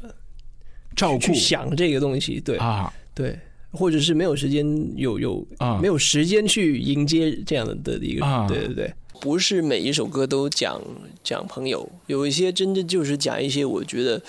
[0.96, 1.18] 照顾。
[1.18, 2.57] 去想这个东西，对。
[2.59, 3.38] 啊，对，
[3.70, 5.78] 或者是没有时间有有啊。
[5.80, 8.46] 没有时间去迎接这样的的一个，啊。
[8.48, 8.94] 对对对。
[9.20, 10.78] 不是每一首歌都讲
[11.22, 14.20] 讲朋友，有一些真正就是讲一些我觉得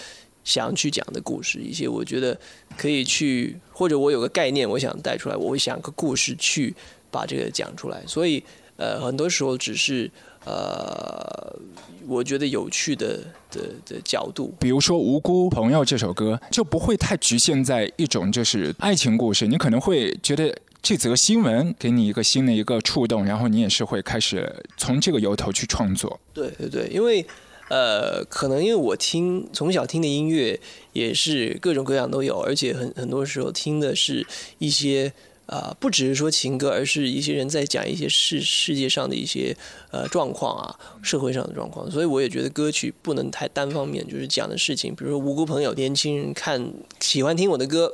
[0.45, 2.39] 想去讲的故事，一些我觉得
[2.77, 6.73] 可以去，或者我有个概念我想带出来，我会想个故事去
[7.11, 8.01] 把这个讲出来。
[8.07, 8.41] 所以
[8.77, 10.09] 呃，很多时候只是
[10.45, 11.59] 呃，
[12.07, 13.17] 我觉得有趣的
[13.49, 26.19] 的的角度，比如说《无辜朋友》这首歌，就不会太局限在一种就是爱情故事，你可能会觉得这则新闻给你一个新的一个触动，然后你也是会开始从这个由头去创作。
[26.31, 27.25] 对对对，因为
[27.69, 30.59] 呃，可能因为我听从小听的音乐
[30.93, 34.23] 也是各种各样都有，而且很很多时候听的是
[34.59, 35.11] 一些
[35.47, 39.55] 啊、不只是说情歌，而是一些人在讲一些世世界上的一些
[39.91, 47.93] 呃状况啊，社会上的状况，所以我也觉得歌曲不能太单方面，就是讲的事情，比如说无辜朋友，年轻人看喜欢听我的歌。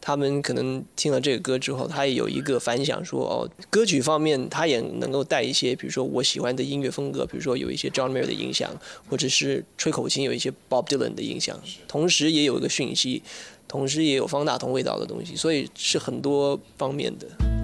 [0.00, 8.70] 他们可能听了这个歌之后，他也有一个反响说，哦，歌曲方面他也能够带一些，比如说我喜欢的音乐风格，比如说有一些 John Mayer 的影响，
[9.08, 13.22] 或者是吹口琴有一些 Bob Dylan 的影响，同时也有一个讯息，
[13.68, 17.59] 同时也有方大同味道的东西，所以是很多方面的。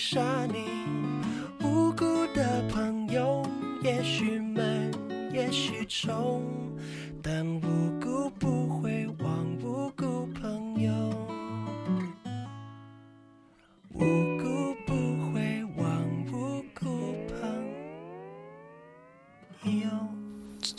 [0.00, 0.64] 杀你。
[1.62, 3.44] 无辜的朋友，
[3.82, 4.90] 也许闷，
[5.30, 6.40] 也许臭，
[7.22, 7.60] 但无
[8.00, 10.90] 辜不会忘无辜朋友。
[13.92, 13.98] 无
[14.38, 14.94] 辜不
[15.34, 17.42] 会忘无辜朋
[19.80, 19.90] 友。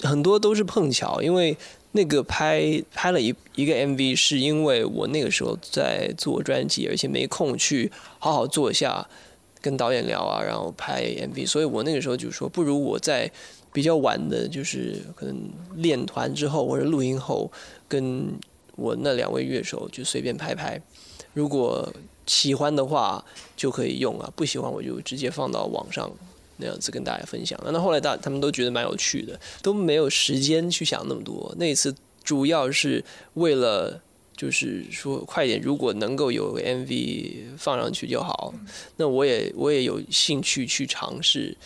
[0.04, 1.56] 很多都是碰巧，因为
[1.94, 9.06] 那个拍拍了一一个 MV，是因为我那个时候在做专辑，而且没空去好好坐下
[9.60, 13.30] 跟导演聊啊，然后拍 MV，所以我那个时候就说，不如我在
[13.74, 17.52] 比较晚的，就是可能练团之后或者录音后，
[17.88, 18.34] 跟
[18.76, 20.82] 我那两位乐手就随便拍拍，
[21.34, 21.94] 如果
[22.26, 23.24] 喜欢的话
[23.58, 26.10] 就可以用啊，不喜欢我就直接放到网上。
[26.62, 27.60] 那样子跟大家分享。
[27.66, 31.54] 那后来大他们都觉得蛮有趣的，都没有时间去想那么多。
[31.58, 31.94] 那一次
[32.24, 34.00] 主要是为了
[34.38, 38.54] 就是说快点，如果能够有 MV 放上去就好。
[38.98, 41.58] 那我也我也有兴趣去尝试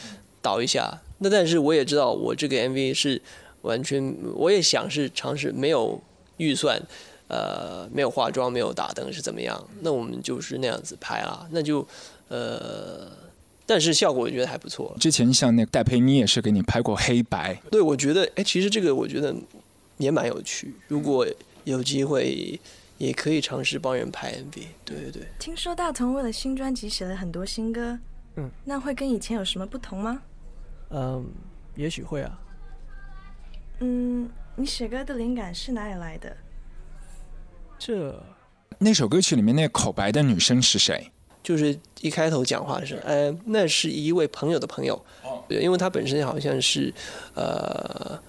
[0.42, 0.98] 导一下。
[1.20, 3.22] 那但是我也知道我这个 MV 是
[3.62, 6.02] 完全，我也想是尝试没有
[6.38, 6.82] 预算，
[7.28, 9.62] 呃，没有化妆，没有打灯是怎么样？
[9.82, 11.48] 那我们就是那样子拍啦。
[11.52, 11.86] 那就
[12.30, 13.25] 呃。
[13.66, 14.96] 但是效果我觉得还不错。
[15.00, 19.36] 之前像那个戴佩妮也是给你拍过黑白，对，我觉得哎，其实这个我觉得
[19.98, 20.74] 也蛮有趣。
[20.88, 21.26] 如果
[21.64, 22.60] 有机会，
[22.98, 24.64] 也可以尝试帮人拍 MV。
[24.86, 25.28] 对对对。
[25.40, 28.00] 听说大同为了新专辑写了很多新歌，
[28.36, 30.22] 嗯，那会跟以前有什么不同吗？
[30.92, 31.26] 嗯，
[31.76, 32.40] 也许会啊。
[33.80, 36.38] 嗯，你写歌的灵感是哪里来的？
[37.78, 38.24] 这
[38.78, 41.12] 那首歌曲里面那个口白的女生是谁？
[41.46, 45.00] 就是一开头讲话的时候，呃，那是一位朋友的朋友，
[45.48, 46.92] 对，因为他本身好像是，
[47.36, 48.20] 呃，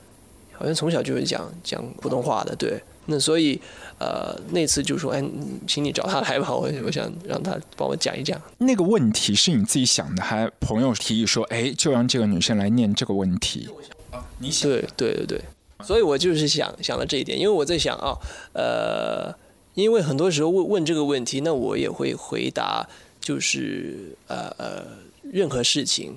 [0.52, 3.58] 好像从小就是讲讲普通话的，对，那所以
[3.98, 5.24] 呃那次就说，哎，
[5.66, 8.38] 请你找他来吧，我我想让他帮我讲一讲。
[8.58, 13.66] 那个问题是你自己想的，还朋友提议说，哎，就让这个女生来念这个问题？
[14.10, 14.70] 啊，你想？
[14.70, 15.40] 对对对对，
[15.82, 18.12] 所以我就是想想了这一点，因为我在想啊，
[18.52, 19.34] 呃，
[19.72, 22.86] 因为很多时候问问这个问题，那我也会回答。
[23.26, 24.86] 就是呃呃，
[25.32, 26.14] 任何事情，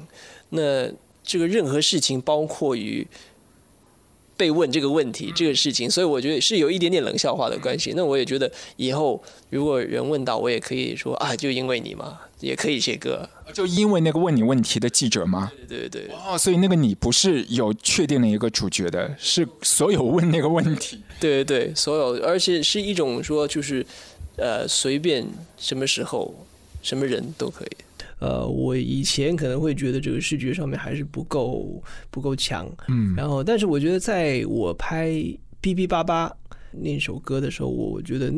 [0.50, 0.88] 那
[1.24, 3.08] 这个任何事情包括于
[4.38, 7.94] 被问这个问题这个事情，所以我觉得是有一点点冷笑话的关系。
[7.96, 9.20] 那我也觉得以后
[9.50, 15.52] 如果人问到，我也可以说啊，就因为你嘛，也可以写歌，就因为那个问你问题的记者吗？
[15.68, 16.12] 对对对。
[16.14, 21.02] 哦，所以那个你不是有确定的一个主角的，是所有问那个问题。
[21.20, 23.84] 对对对，所有，而且是一种说就是
[24.38, 25.26] 呃，随便
[25.58, 26.46] 什么时候。
[26.90, 27.70] 什么人都可以。
[28.18, 35.10] 呃，我以前可能会觉得这个视觉上面还是不够不够强，嗯，然后，但是我觉得在我拍
[35.62, 36.28] 《哔哔叭叭》
[36.72, 38.34] 那首歌的时候，我觉得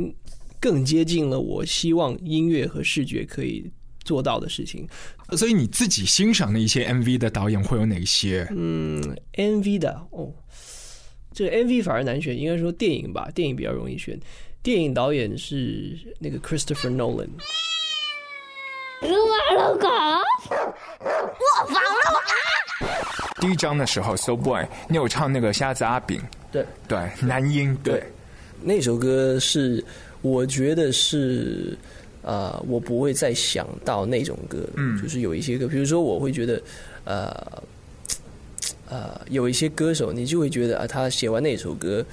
[0.60, 3.72] 更接近了我希望音乐和视觉可以
[4.04, 4.88] 做到的事情。
[5.38, 8.46] 所以你自己欣赏的一些 MV 的导演会有哪些？
[8.52, 9.02] 嗯
[9.34, 10.32] ，MV 的哦，
[11.34, 14.20] 这个 MV 反而难选，应该说电影吧，电影比较容易选。
[14.62, 17.30] 电影导演是那个 Christopher Nolan。
[19.02, 19.88] 撸啊撸狗，
[21.00, 21.80] 我防了
[22.14, 23.42] 我。
[23.42, 28.04] 第一章的时候，So Boy，你有唱那个瞎子阿炳，对对，男音对，
[28.62, 29.84] 那首歌是
[30.22, 31.76] 我觉得是
[32.22, 36.62] 呃，我不会再想到那种歌，嗯，就是有一些歌，比如说我会觉得
[37.06, 37.64] 呃
[38.88, 42.06] 呃，有一些歌手，你就会觉得啊，他写完那首歌，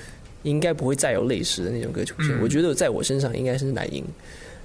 [0.44, 2.34] 应该不会再有类似的那种歌出现。
[2.40, 4.02] 我觉得在我身上应该是男音。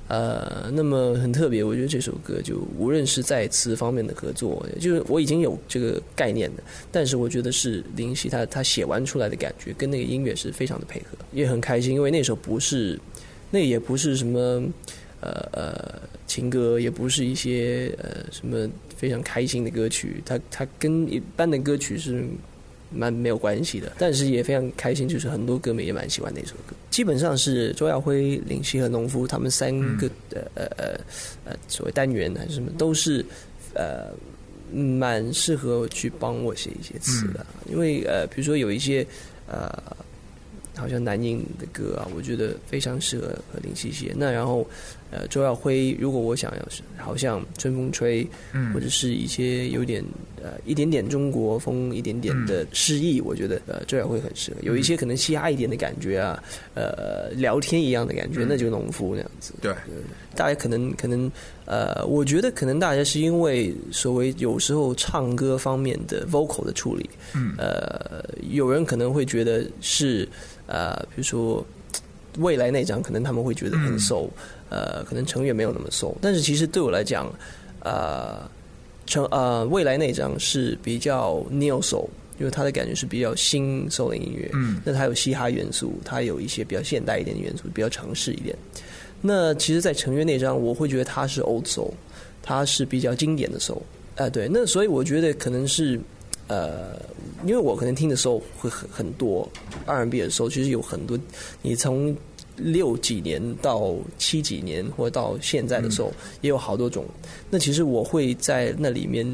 [0.10, 13.00] 呃，那么很特别，我觉得这首歌就无论是在词方面的合作，就是我已经有这个概念的，但是我觉得是林夕他他写完出来的感觉跟那个音乐是非常的配合，也很开心，因为那首不是，
[13.50, 14.40] 那也不是什么
[15.22, 22.26] 呃呃情歌，也不是一些呃什么非常开心的歌曲，它它跟一般的歌曲是。
[22.96, 26.76] 蛮没有关系的，但是也非常开心，就是很多歌迷也蛮喜欢那首歌。
[26.90, 31.00] 基本上是周耀辉、林夕和农夫他们三个呃呃呃
[31.46, 33.26] 呃所谓单元还是什么，都是
[33.74, 34.14] 呃
[34.72, 37.46] 蛮适合去帮我写一些词的。
[37.70, 39.06] 因为呃，比如说有一些
[39.48, 39.72] 呃，
[40.76, 44.14] 好像南音的歌啊，我觉得非常适合和林夕写。
[44.16, 44.68] 那然后
[45.14, 48.28] 呃，周耀辉，如果我想要是好像春风吹，
[48.74, 50.04] 或者是一些有点
[50.42, 54.58] 呃一点点中国风，一点点的诗意，我觉得呃周耀辉很适合。
[54.64, 59.54] 有一些可能嘻哈一点的感觉啊，呃聊天一样的感觉，那就农夫那样子。
[59.62, 59.72] 对，
[60.36, 61.32] 大家可能可能
[61.66, 70.28] 呃，我觉得可能大家是因为所谓有时候唱歌方面的 vocal 的处理，嗯呃，有人可能会觉得是
[70.66, 71.64] 呃，比如说
[72.40, 74.28] 未来那张，可能他们会觉得很瘦，
[74.74, 77.32] 呃，可能成员没有那么瘦，但是其实对我来讲，
[77.82, 78.42] 呃，
[79.06, 82.10] 成呃未来那张是比较 neo soul。
[82.40, 88.58] 因为它的感觉是比较新 soul 的音乐，嗯那它有嘻哈元素，它有一些比较现代一点的元素，比较城市一点。
[89.22, 91.92] 那其实，在成员那张，我会觉得它是 old soul，
[92.42, 93.84] 它是比较经典的 soul。
[94.16, 96.02] 啊、对，那所以我觉得可能是，
[96.48, 97.00] 呃，
[97.46, 99.48] 因为我可能听的时候会很很多
[99.86, 101.18] R&B 的时候，其实有很多，
[101.62, 102.18] 你从
[102.56, 107.06] 六几年到七几年，或者到现在的时候，也有好多种。
[107.50, 109.26] 那其实我会在那里面，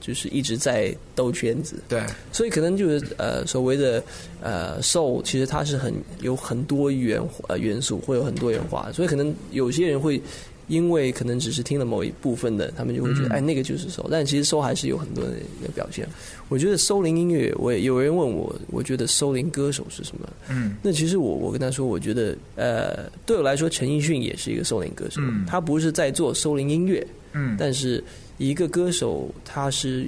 [0.00, 1.76] 就是一直在兜圈子。
[1.88, 4.02] 对，所以可能就是呃所谓的
[4.40, 10.20] 呃 soul，其实它是很有很多元呃元素，会有很多元化，所以可能有些人会
[10.68, 15.32] 因为可能只是听了某一部分的，他们就会觉得、嗯哎那个就是 soul，但其实 soul 还是有很多的
[15.74, 16.08] 表现。
[16.52, 20.28] 我觉得 soul 灵音乐，我也有人问我，我觉得 soul 灵歌手是什么？
[20.50, 20.76] 嗯。
[20.82, 25.46] 那其实我我跟他说，我觉得呃对我来说，陈奕迅也是一个 soul 灵歌手，嗯。
[25.46, 27.56] 他不是在做 soul 灵音乐，嗯。
[27.58, 28.04] 但是
[28.36, 30.06] 一个歌手他是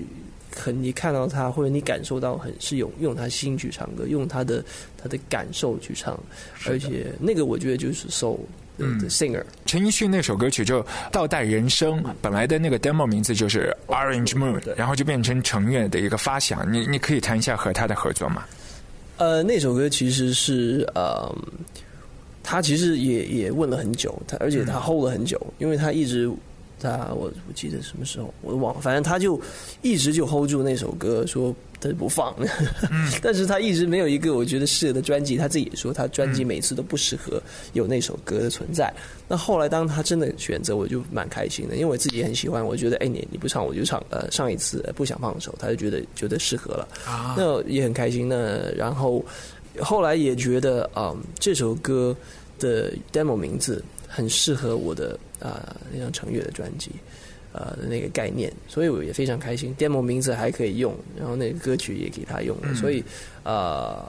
[0.55, 4.63] 很你看到他或者你感受到很是用用他心去唱歌，用他的
[4.99, 6.23] 他的感受去唱，
[6.67, 8.39] 而且那个我觉得就是 soul
[8.79, 9.43] 的的 singer。
[9.67, 16.71] 陈奕迅那首歌曲就《倒带人生》，本来的那个 demo 名字就是 Orange Moon，然后就变成程越的一个发想。
[16.73, 18.45] 你你可以谈一下和他的合作吗？
[19.17, 21.33] 呃，那首歌其实是呃，
[22.43, 26.29] 他其实也也问了很久，他而且他 hold 了很久，因为他一直
[26.85, 29.41] 他我我记得什么时候我都忘了，反正他就
[29.83, 32.35] 一直就 hold 住那首歌，说他不放。
[33.23, 37.43] 但是他一直没有一个我觉得适合的专辑，他自己也说他专辑每次都不适合
[37.73, 38.93] 有那首歌的存在。
[39.27, 44.01] 那后来当他真的选择，我就蛮开心的，因为我自己也很喜欢，我觉得哎你你不唱我就唱。
[44.11, 46.87] 呃，上一次呃不想放手，他就觉得觉得适合了。
[47.07, 48.29] 啊那也很开心。
[48.29, 49.25] 那然后
[49.81, 52.15] 后来也觉得，嗯，这首歌
[52.59, 55.19] 的 demo 名字很适合我的
[55.49, 56.91] 啊、那张成月的专辑。
[57.57, 59.73] 呃的那个概念，所以我也非常开心。
[59.79, 63.01] demo 名字还可以用，然后那个歌曲也给他用了，嗯所以
[63.45, 64.05] 呃，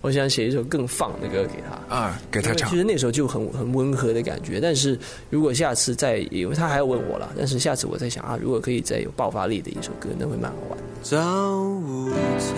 [0.00, 4.98] 我想写一首更放的歌给他啊，给他唱其实那时候就很很温和的感觉，但是
[5.30, 10.78] 如果下次再，因为他还要问我了，但是下次我在想啊，如果可以再有爆发力的一首歌，那会蛮好玩。
[11.00, 12.56] 早午餐，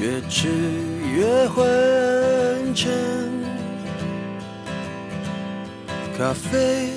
[0.00, 0.46] 越吃
[1.12, 2.88] 越昏沉，
[6.20, 6.90] 咖啡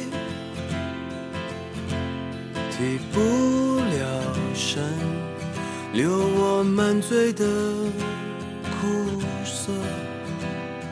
[2.70, 4.84] 提不了神，
[5.94, 9.72] 留我满嘴的苦涩。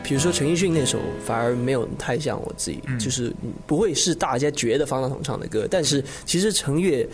[0.02, 3.36] 比如说陈奕迅那首，反而没有太像我自己，就是
[3.68, 7.06] 不会是大家觉得方大同唱的歌，但是其实程越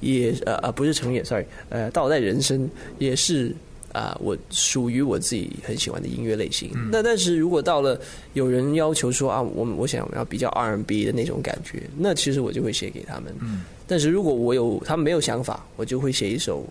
[0.00, 3.50] 也呃呃不是程越，sorry，呃倒带人生也是
[3.96, 6.70] 啊、我属于我自己很喜欢的音乐类型。
[6.92, 7.98] 那但是如果到了
[8.34, 13.34] 有人要求说啊，我我想要比较 R&B 的那种感觉，那其实我就会写给他们。
[13.86, 16.68] 但是如果我有他们没有想法，我就会写一首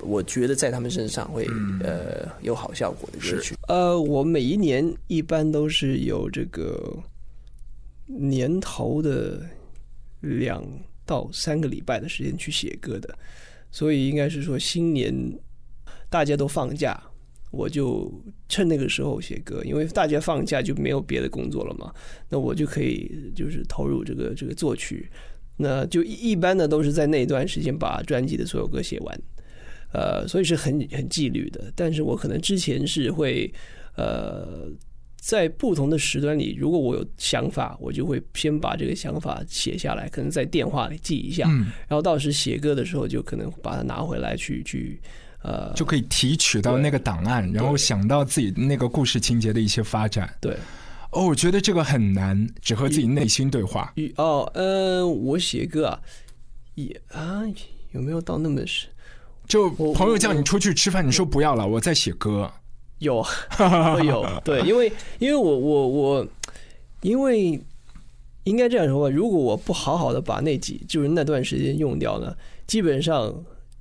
[0.00, 1.46] 我觉得在他们身上会、
[1.82, 3.54] 呃有好效果的歌曲。
[3.68, 6.98] 呃，我每一年一般都是有这个
[8.06, 9.40] 年头的
[10.20, 10.62] 两
[11.06, 13.16] 到三个礼拜的时间去写歌的，
[13.70, 15.14] 所以应该是说新年
[16.14, 17.02] 大家都放假。
[17.50, 18.12] 我就
[18.48, 21.92] 趁那个时候写歌，因为大家放假就没有别的工作了嘛，
[22.28, 25.08] 那我就可以就是投入这个这个作曲，
[25.56, 29.20] 那就一一般的都是在那段时间把专辑的所有歌写完，
[29.92, 31.72] 呃，所以是很很纪律的。
[31.76, 33.52] 但是我可能之前是会，
[33.96, 34.68] 呃，
[35.16, 45.00] 在不同的时段里，如果我有想法，我就会先把这个想法写下来，可能在电话里记一下，嗯然后到时写歌的时候，就可能把它拿回来去去，
[45.44, 50.34] 呃，就可以提取到那个档案，然后想到自己那个故事情节的一些发展。
[50.40, 50.56] 对，
[51.10, 53.92] 哦，我觉得这个很难，只和自己内心对话。
[53.96, 56.00] 与哦，呃，我写歌啊，
[56.76, 57.42] 也啊，
[57.92, 58.86] 有没有到那么是？
[59.46, 62.50] 就朋友叫你出去吃饭，你说不要了，我在写歌。
[63.00, 63.22] 有，
[63.58, 66.26] 会有，对，因为因为我我我，
[67.02, 67.60] 因为
[68.44, 72.34] 应该这样说吧，如果我不好好的把那几就是那段时间用掉呢，
[72.66, 73.34] 基本上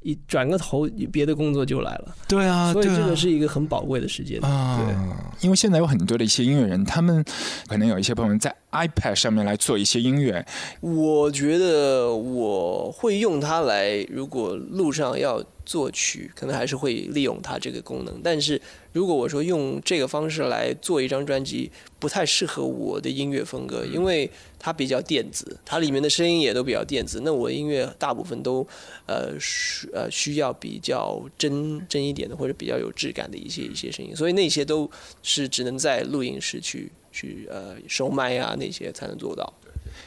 [0.03, 2.15] 一转个头，别的工作就来了。
[2.27, 4.39] 对啊，所以这个是一个很宝贵的时间。
[4.39, 4.49] 对。
[4.49, 7.23] 啊，因为现在有很多的一些音乐人，他们
[7.67, 10.45] 可能有一些朋友在 iPad 上面来做一些音乐，
[10.81, 18.21] 我觉得我会用它来，如果路上要作曲，可能还是会利用它这个功能。
[18.23, 18.59] 但是
[18.91, 27.21] 如果我说用这个方式来做一张专辑，不太适合我的音乐风格，因为它比较电子，它里面的声音也都比较电子。
[27.23, 28.65] 那我的音乐大部分都
[29.05, 34.89] 呃需呃需要比较真真一点的，或者比较有质感的一些一些声音，所以那些都
[35.21, 39.51] 是只能在录音室去去呃收麦啊那些才能做到。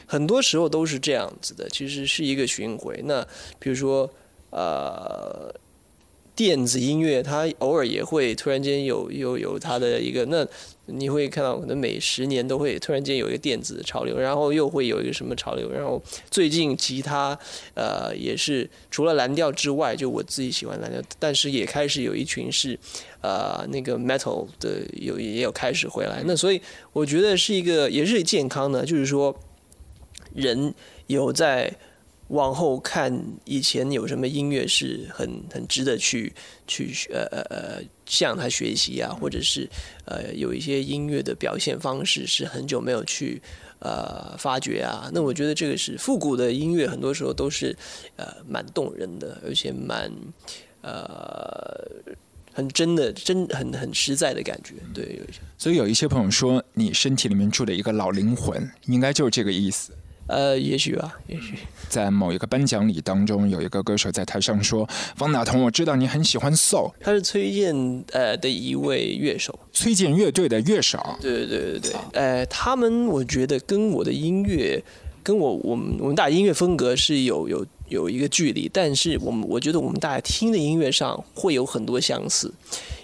[0.05, 3.01] 很多时候都是这样子的，其实是一个巡回。
[3.05, 3.27] 那
[3.59, 4.09] 比如说，
[4.51, 5.55] 呃，
[6.34, 10.47] 电子音乐它偶尔也会突然间有有有它的一个，那
[10.86, 17.38] 你会看到可能每十年都会突然间有一个电子潮流，然后又会有一个什么潮流，然后最近吉他
[17.74, 22.78] 呃也是除了蓝调之外，就我自己喜欢蓝调，但是也开始有一群是
[23.20, 26.61] 呃那个 metal 的有也有开始回来，那所以
[26.92, 29.34] 我觉得是一个也是健康的，就是说。
[30.34, 30.74] 人
[31.07, 31.74] 有在
[32.29, 36.33] 往后看以前有什么音乐是很很值得去
[36.66, 39.68] 去呃呃呃向他学习啊，或者是
[40.07, 43.41] 呃有一些音乐的表现方式是很久没有去
[43.79, 45.09] 呃发掘啊。
[45.12, 47.77] 那我觉得这个是复古的音乐，很多时候都是
[48.16, 50.11] 呃蛮动人的，而且蛮
[50.83, 51.89] 呃
[52.53, 54.74] 很真的真很很实在的感觉。
[54.93, 55.20] 对，
[55.57, 59.93] 所以有一些朋友说你身体里面住了一个老灵魂，应该就是这个意思。
[60.29, 61.57] 呃，也许吧，也许。
[61.89, 70.99] 在某一个颁奖礼当中，有一个歌手在台上说：“方大同，我知道你很喜欢 soul。”他是崔健呃的一位乐手，崔健乐队的乐手。
[71.20, 74.83] 对对对对对，呃，他们我觉得跟我的音乐，
[75.22, 82.53] 跟我我们我们大家音乐风格是有有有一个距离，但是我们我觉得我们大家听的音乐上会有很多相似，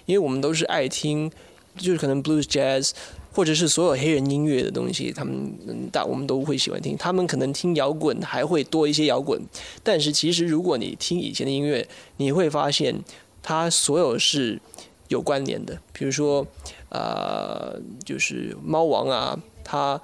[0.05, 1.31] 因为我们都是爱听，
[1.77, 2.91] 就是可能 blues jazz。
[3.33, 6.95] 或者是所有黑人音乐的东西，他们大我们都会喜欢听。
[6.95, 9.41] 他们可能听摇滚还会多一些摇滚，
[9.81, 12.95] 但是其实如果你听以前的音乐，你会发现
[13.41, 14.61] 它所有是
[15.07, 15.75] 有关联的。
[15.91, 16.45] 比如说，
[16.89, 19.99] 呃，就是猫王啊，它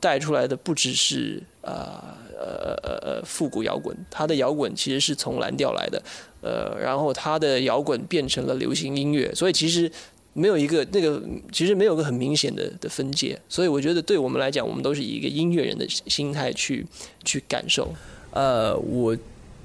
[0.00, 2.02] 带出来的不只是呃
[2.34, 6.02] 呃呃呃复古摇滚，它的摇滚其实是从蓝调来的，
[6.40, 9.92] 呃，然后它的摇滚变成了流行音乐，所以其实。
[10.34, 16.86] 没有一个那个，其实没有个很明显的的分界，所以我觉得对我们来讲，我们都是以一个音乐人的心态去
[17.22, 17.94] 去感受。
[18.30, 19.14] 呃，我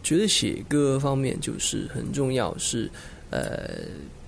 [0.03, 2.91] 觉得写歌方面就是很重要，是
[3.30, 3.80] 呃，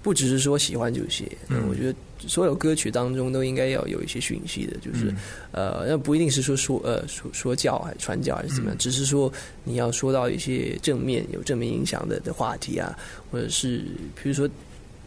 [0.01, 1.29] 不只是说喜欢就写。
[1.49, 5.13] 嗯，我觉得所有歌曲当中都应该要有一些讯息的，就是
[5.51, 9.29] 呃，那不一定是说说呃说说教还是传教还是怎么样，只是说
[9.65, 12.97] 你要说到一些正面有正面影响的的话题啊，
[13.29, 13.83] 或者是
[14.23, 14.49] 比如说。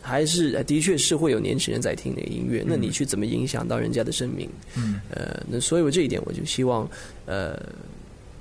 [0.03, 4.51] 还是的确是会有年轻人在听那个音乐，那你去怎么影响到人家的生命？
[4.77, 6.91] 嗯，呃，那所以我这一点我就希望，
[7.25, 7.57] 呃，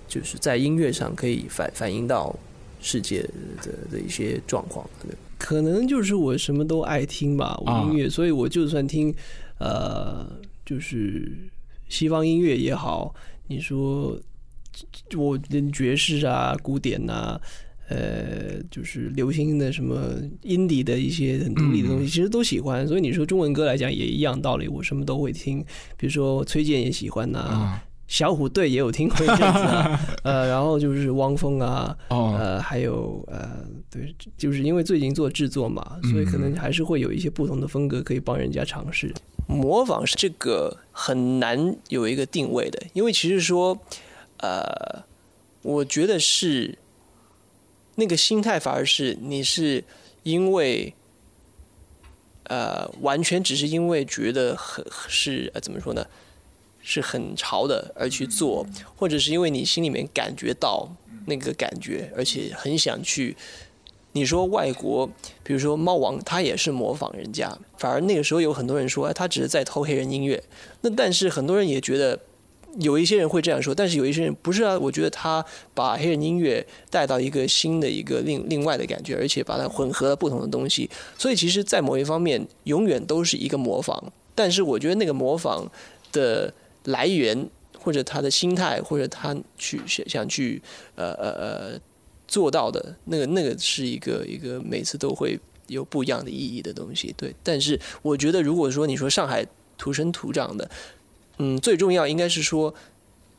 [0.08, 2.36] 就是在音乐上可以反反映到
[2.82, 3.22] 世界
[3.62, 4.90] 的的一些状况。
[5.38, 9.14] 可能就是我什么都爱听吧，我音乐，所以我就算听，
[9.60, 10.26] 呃，
[10.66, 11.32] 就是
[11.90, 13.14] 西方音乐也好，
[13.48, 14.20] 你说
[15.16, 15.38] 我
[15.72, 17.40] 爵士啊、古典啊。
[17.90, 22.88] 呃，就是流行的什么 indie 的一些很独立的东西，其实都喜欢。
[22.88, 25.60] 所以你说中文歌来讲也一样道理，我什么都会听。
[25.98, 30.00] 比如说崔健也喜欢呐，小虎队也有听过一阵子啊。
[30.24, 39.14] 呃，然后就是汪峰啊，呃，还有呃，对，就是因为最近做制作嘛，所以可能还是会有一些不同的风格可以帮人家尝试。
[39.48, 43.78] 模仿是这个很难有一个定位的，因为其实说，
[44.38, 45.04] 呃，
[45.62, 46.78] 我觉得是。
[48.02, 49.84] 那个心态反而是你是
[50.24, 50.92] 因为，
[52.46, 56.04] 呃，完全只是因为觉得很是呃怎么说呢，
[56.82, 60.90] 是很潮的而去做，或者是因为你心里面感觉到
[61.28, 63.38] 那个感觉，而且很想去。
[64.14, 65.08] 你说外国，
[65.44, 70.44] 比如说猫王，他也是模仿人家，反而那个时候有很多人说，哎，他只是在偷黑人音乐。
[70.82, 72.20] 那但是很多人也觉得。
[72.80, 74.80] 有一些人会这样说，但是有一些人不是啊。
[74.80, 75.44] 我觉得他
[75.74, 80.90] 把黑人音乐带到一个新的一个另另外的感觉，而且把它混合了不同的东西。
[81.18, 84.02] 所以其实，在某一方面，永远都是一个模仿。
[84.34, 85.70] 但是我觉得那个模仿
[86.14, 86.54] 的
[86.86, 87.48] 来源，
[87.78, 90.62] 或者他的心态，或者他去想想去
[90.96, 91.80] 呃呃呃
[92.28, 97.14] 做到的那个那个是一个一个每次都会有不一样的意义的东西。
[97.18, 99.46] 对，但是我觉得如果说你说上海
[99.78, 100.70] 土生土长的。
[101.44, 102.72] 嗯，最重要应该是说，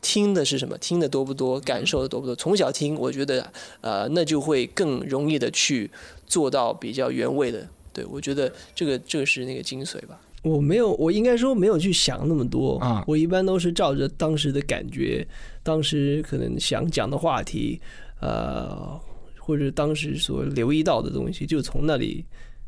[0.00, 2.34] 听的是什么，听的多不多，感受的多不多。
[2.34, 3.48] 从小听，我觉得
[3.80, 5.88] 呃，那就会更容易的去
[6.26, 7.64] 做到比较原味的。
[7.92, 10.20] 对我觉得这个这个是那个精髓吧。
[10.42, 13.04] 我没有，我应该说没有去想那么多啊。
[13.06, 15.24] 我一般都是照着当时的感觉，
[15.62, 17.80] 当时可能想讲的话题，
[18.20, 19.00] 呃，
[19.38, 22.24] 或者当时所留意到的东西，就从那里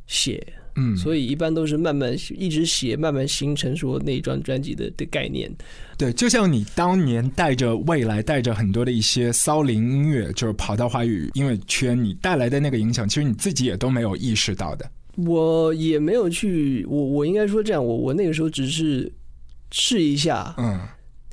[0.06, 0.46] 写。
[0.76, 5.50] 嗯，所以一般都是慢慢一直写，慢慢形成说那一张专辑的的概念。
[5.96, 14.90] 对，就像你当年带着未来，带着很多的一些骚灵音乐，就是跑到华语音乐圈，你带来的那个影响，其实你自己也都没有意识到的。
[15.16, 19.10] 我也没有去，我我应该说这样，我我那个时候只是
[19.70, 20.80] 试一下，嗯，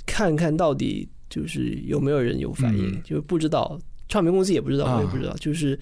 [0.06, 5.80] 看看到底就是有没有人有反应，嗯就是不知道，唱片公司也不知道，啊我也不知道，就是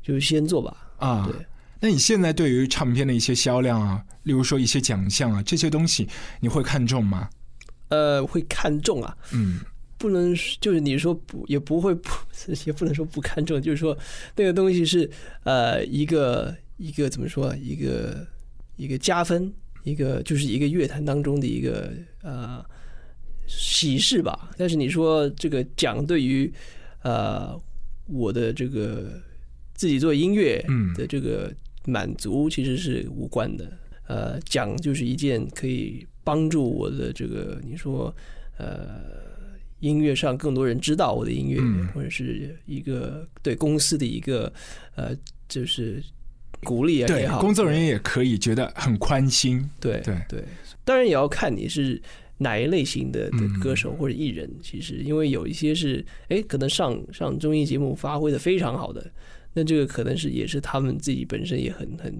[0.00, 0.76] 就是先做吧。
[0.98, 1.44] 啊，对。
[1.80, 6.06] 那你现在对于唱片的一些销量啊，例如说一些奖项啊，这些东西，
[6.40, 7.28] 你会看重吗？
[7.88, 9.60] 呃，会看重啊，嗯，
[9.98, 12.10] 不能就是你说不也不会不
[12.64, 13.96] 也不能说不看重，就是说
[14.36, 15.10] 那个东西是
[15.44, 18.26] 呃一个一个怎么说一个
[18.76, 19.52] 一个加分，
[19.82, 22.64] 一个就是一个乐坛当中的一个呃
[23.46, 24.50] 喜事吧。
[24.56, 26.52] 但是你说这个奖对于
[27.02, 27.60] 呃
[28.06, 29.20] 我的这个
[29.74, 31.52] 自己做音乐嗯的这个
[31.90, 33.70] 满足其实是无关的。
[34.06, 38.12] 呃，奖就是一件可以帮助我的这个你说
[38.58, 39.00] 呃
[39.78, 44.52] 音乐上更多人知道我的音乐，嗯或者是一个对公司的一个
[44.96, 45.16] 呃
[45.48, 46.02] 就是
[46.64, 49.64] 鼓励啊对也，好，工作人员也可以觉得很宽心。
[49.80, 50.44] 对对对，
[50.84, 52.02] 当然也要看你是
[52.36, 53.30] 哪一类型的
[53.62, 54.50] 歌手或者艺人。
[54.60, 59.10] 其实，因为有一些是哎，可能上上综艺节目发挥的非常好的，
[59.52, 62.14] 那这个可能是也是他们自己本身也很很。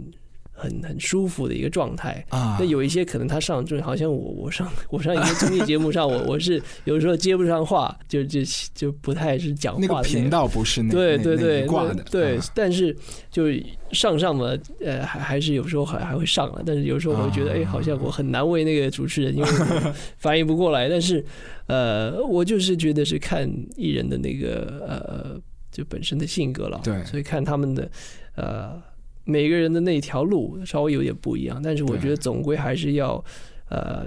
[0.53, 8.41] 很很舒服的一个状态啊那有一些可能他上综艺，好像我我上我上一些综艺节目上，我 我是有时候接不上话，就就
[8.75, 12.95] 就不太是讲话的那个频道不是那对对对挂的对，啊但是
[13.31, 13.45] 就
[13.93, 14.55] 上上嘛，
[14.85, 20.91] 呃，还还是有时候还还会上了，但是有时候我会觉得，啊哎，好像我很难为那个主持人，因为我 反应不过来。
[20.91, 21.25] 但是，
[21.69, 25.41] 呃，我就是觉得是看艺人的那个呃，
[25.81, 27.91] 就本身的性格了，对所以看他们的
[28.37, 28.81] 呃
[29.25, 33.25] 每个人的那条路稍微有点不一样，但是我觉得总归还是要
[33.71, 34.07] 呃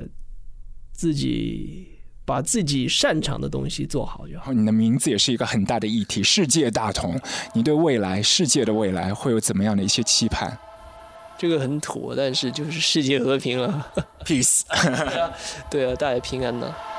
[0.92, 1.88] 自己
[2.26, 4.46] 把自己擅长的东西做好就好。
[4.46, 7.20] 然后你的名字也是一个很大的议题，世界大同。
[7.56, 10.56] 你对未来世界的未来会有怎么样的一些期盼
[11.40, 13.88] 这个很土，但是就是世界和平了。
[14.24, 14.62] ？Peace。
[14.70, 15.34] 对啊，
[15.72, 16.68] 对啊，大家平安呢。
[16.68, 16.93] 我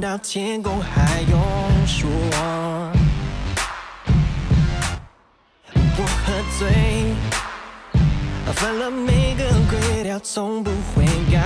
[0.00, 1.40] 到天空还用
[1.86, 2.10] 说，
[5.96, 6.68] 我喝醉，
[8.52, 11.40] 犯了每个规条，从不会改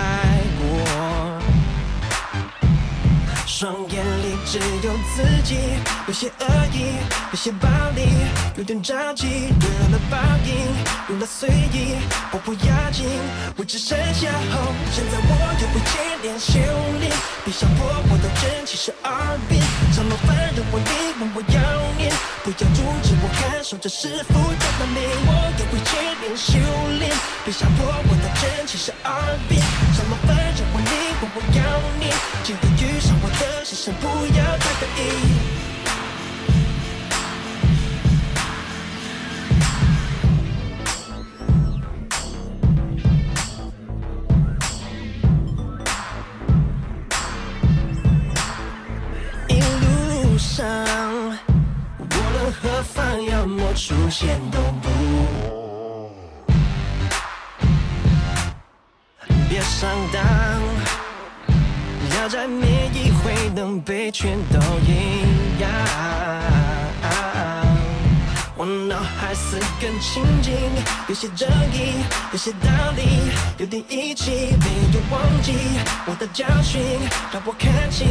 [3.61, 5.59] 双眼里只有自己，
[6.07, 6.97] 有些恶意，
[7.31, 8.09] 有些暴力，
[8.57, 10.65] 有点着急，得了报应，
[11.11, 11.93] 用了随意，
[12.33, 13.05] 我不要紧，
[13.59, 14.73] 我只剩下后。
[14.91, 15.93] 现在我又会接
[16.23, 16.59] 连修
[17.01, 17.13] 炼，
[17.45, 19.13] 别想破我的真气是耳
[19.47, 19.61] 边，
[19.93, 21.61] 怎么反正我你问我要
[22.01, 22.11] 念，
[22.43, 25.05] 不要阻止我感受这是复杂的美。
[25.29, 26.57] 我也会接连修
[26.99, 27.13] 炼，
[27.45, 29.13] 别想破我的真气是耳
[29.51, 29.61] 边，
[29.93, 30.80] 怎么反正我
[31.23, 31.61] 你问我要
[31.99, 32.11] 念，
[32.43, 35.01] 今天遇上我的是神，不要太在意。
[49.49, 50.65] 一路上，
[51.99, 54.89] 无论何方，要么出现都不，
[59.51, 60.23] 别上当，
[62.17, 65.71] 要在每一回能被全都一样。
[68.57, 70.53] 我脑海似根青筋，
[71.09, 74.31] 有些争议，有些道理，有点义气，
[74.61, 75.55] 没有忘记
[76.05, 76.83] 我的教训，
[77.33, 78.07] 让我看清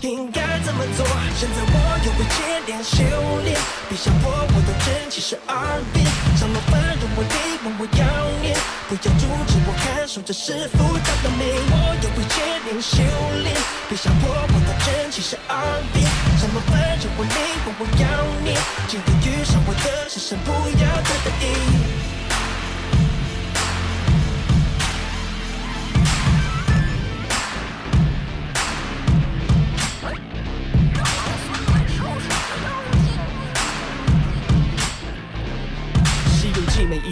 [0.00, 1.06] 应该怎么做。
[1.36, 3.02] 现在我又会接连修
[3.44, 3.56] 炼，
[3.88, 6.04] 别想破我的真气是耳边，
[6.36, 8.04] 怎么反正我你问我要
[8.42, 8.54] 念，
[8.88, 11.44] 不要阻止我感受这是复杂的美。
[11.72, 12.36] 我又会接
[12.66, 13.02] 连修
[13.42, 13.56] 炼，
[13.88, 15.56] 别想破我的真情是耳
[15.92, 16.04] 边，
[16.38, 17.32] 什么反正我你
[17.64, 18.04] 问我要
[18.44, 21.30] 念，今天遇上我的是神，不要太在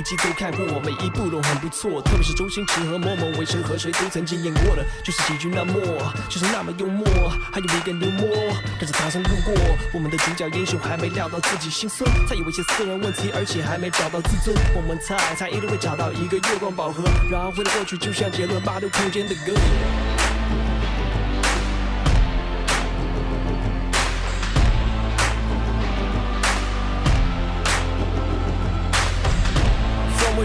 [0.03, 2.03] 一季都看过，每一部都很不错。
[2.03, 5.75] 特别是周星驰和某某为谁和谁都曾经演过的，就是喜剧那么，
[6.29, 7.07] 就是那么幽默，
[7.53, 8.29] 还有一个牛魔，
[8.81, 9.55] 跟着唐僧路过。
[9.95, 14.57] 我们的主角英雄还没料到自己心酸，他有一些私人问题，而且还没找到自尊。
[14.75, 19.53] 我们猜他一定会找到一个月光宝盒，然后回到过去，就像杰伦八度空间的歌。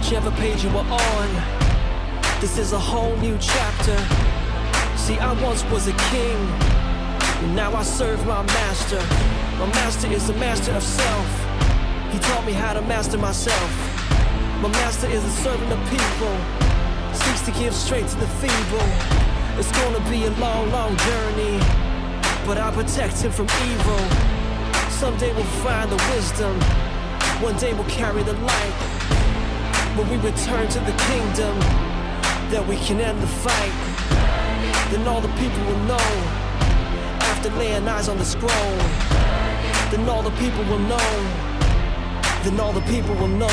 [0.08, 1.28] Whichever page you were on,
[2.40, 3.98] this is a whole new chapter.
[4.96, 6.38] See, I once was a king,
[7.44, 9.02] and now I serve my master.
[9.60, 11.28] My master is the master of self.
[12.14, 13.72] He taught me how to master myself.
[14.62, 16.36] My master is a servant of people,
[17.12, 18.88] seeks to give strength to the feeble.
[19.60, 21.60] It's gonna be a long, long journey,
[22.48, 24.00] but I protect him from evil.
[24.90, 26.58] Someday we'll find the wisdom,
[27.44, 28.97] one day we'll carry the light.
[29.98, 31.58] When we return to the kingdom,
[32.52, 33.74] that we can end the fight.
[34.92, 36.08] Then all the people will know,
[37.32, 38.78] after laying eyes on the scroll.
[39.90, 41.10] Then all the people will know,
[42.44, 43.48] then all the people will know.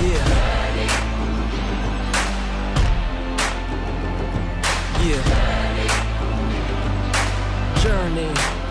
[0.00, 0.24] Yeah.
[5.04, 5.22] Yeah.
[7.82, 8.61] Journey.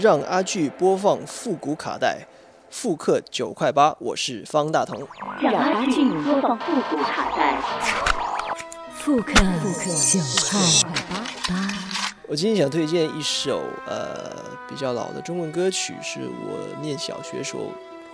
[0.00, 2.26] 让阿巨播放复古卡带，
[2.70, 3.94] 复刻九块八。
[4.00, 5.06] 我是方大同。
[5.42, 7.60] 让阿俊播放复古卡带，
[8.94, 10.58] 复刻复刻九块
[11.46, 11.70] 八。
[12.26, 14.32] 我今天想推荐一首呃
[14.66, 17.64] 比较老的中文歌曲，是我念小学时候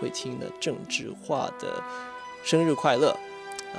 [0.00, 1.68] 会听的郑智化的
[2.42, 3.10] 《生日快乐》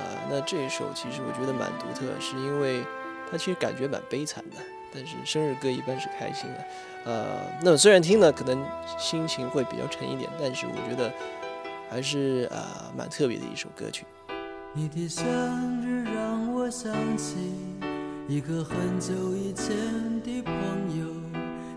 [0.30, 2.82] 那这一首其实我觉得蛮独特，是因为
[3.30, 4.56] 它其实感觉蛮悲惨的，
[4.94, 6.64] 但是生日歌一般是开心的。
[7.04, 8.62] 呃，那么虽然听了可能
[8.98, 11.12] 心情会比较沉一点，但是我觉得
[11.88, 14.04] 还是啊、蛮特别的一首歌曲。
[14.74, 15.24] 你的生
[15.82, 17.36] 日让我想起
[18.28, 19.74] 一个很久以前
[20.22, 20.52] 的朋
[21.00, 21.06] 友，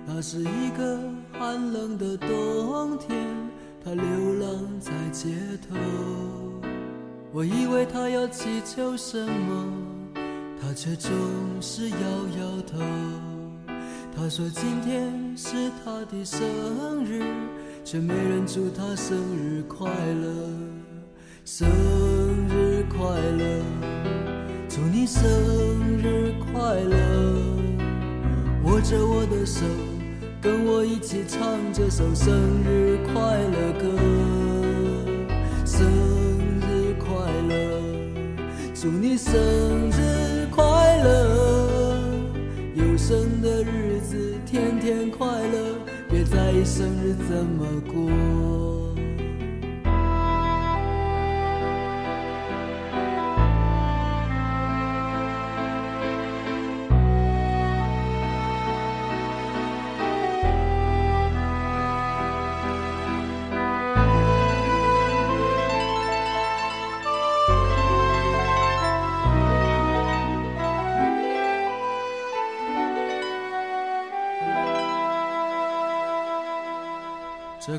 [0.06, 1.00] 那是一个
[1.40, 3.18] 寒冷的冬天，
[3.84, 5.30] 他流浪在街
[5.70, 5.78] 头。
[7.32, 9.74] 我以为他要祈求什么，
[10.62, 11.10] 他却总
[11.62, 13.31] 是摇摇头。
[14.16, 17.24] 他说今天是他的生日，
[17.84, 20.28] 却没人祝他生日快乐。
[21.44, 21.68] 生
[22.48, 23.64] 日快乐，
[24.70, 25.24] 祝你生
[25.98, 26.96] 日快乐！
[28.64, 29.66] 握着我的手，
[30.40, 32.32] 跟我一起唱这首生
[32.64, 33.84] 日快乐歌。
[35.66, 35.90] 生
[36.62, 37.10] 日快
[37.50, 37.82] 乐，
[38.76, 39.34] 祝你生
[39.90, 40.01] 日
[46.72, 48.41] 生日怎么过。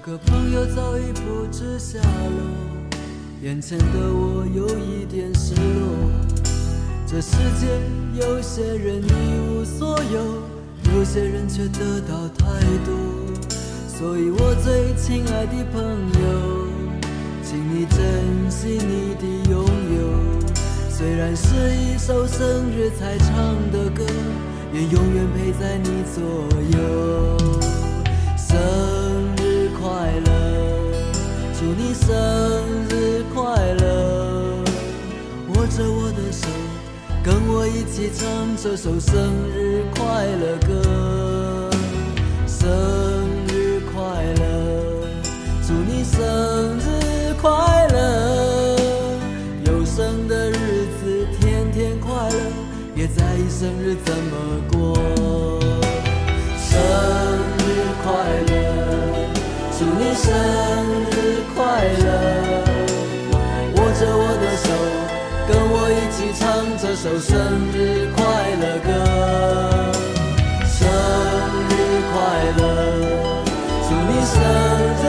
[0.05, 2.43] 个朋友早已不知下落，
[3.41, 6.11] 眼前的我有一点失落。
[7.07, 7.69] 这世界
[8.21, 9.13] 有些人一
[9.49, 10.43] 无所有，
[10.93, 12.47] 有些人却得到太
[12.85, 12.93] 多。
[13.87, 15.81] 所以我最亲爱的朋
[16.21, 16.67] 友，
[17.45, 20.51] 请你珍惜你的拥有。
[20.91, 24.05] 虽然是一首生日才唱的歌，
[24.73, 26.25] 愿永远陪在你左
[26.77, 27.39] 右。
[28.37, 28.59] 生，
[31.85, 32.07] 你生
[32.89, 33.43] 日快
[33.75, 34.63] 乐！
[35.49, 36.47] 握着我的手，
[37.25, 39.13] 跟我一起唱这首生
[39.51, 41.69] 日快乐歌。
[42.47, 42.71] 生
[43.49, 44.01] 日快
[44.39, 44.45] 乐，
[45.67, 47.51] 祝你生日快
[47.89, 48.79] 乐！
[49.67, 52.37] 有生的日子天天快乐，
[52.95, 54.62] 别在意生日怎么
[67.03, 67.37] 首生
[67.73, 68.23] 日快
[68.61, 68.89] 乐歌，
[70.65, 70.87] 生
[71.69, 71.73] 日
[72.13, 72.15] 快
[72.59, 72.63] 乐，
[73.89, 74.39] 祝你生
[75.03, 75.05] 日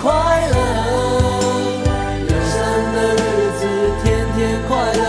[0.00, 0.08] 快
[0.48, 0.56] 乐。
[2.22, 2.56] 有生
[2.94, 3.62] 的日子
[4.02, 5.04] 天天快乐，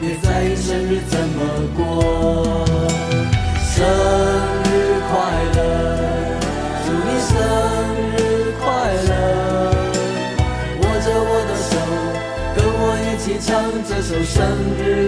[0.00, 1.38] 别在意生日怎么
[1.76, 1.78] 过。
[3.62, 3.86] 生
[4.64, 4.66] 日
[5.08, 5.14] 快
[5.54, 5.56] 乐，
[6.84, 7.30] 祝你生
[8.10, 8.18] 日
[8.58, 8.66] 快
[9.06, 9.08] 乐。
[10.80, 11.70] 握着我的手，
[12.56, 13.46] 跟我一起唱
[13.88, 14.34] 这首生
[14.82, 15.05] 日。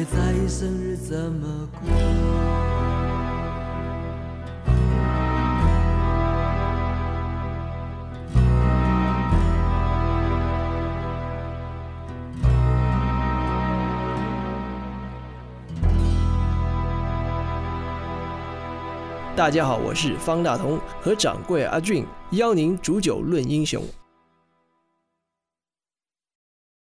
[0.00, 1.90] 别在意生日怎么过。
[19.36, 23.84] 大家好，我是方大同和掌柜阿俊，邀您煮酒论英雄。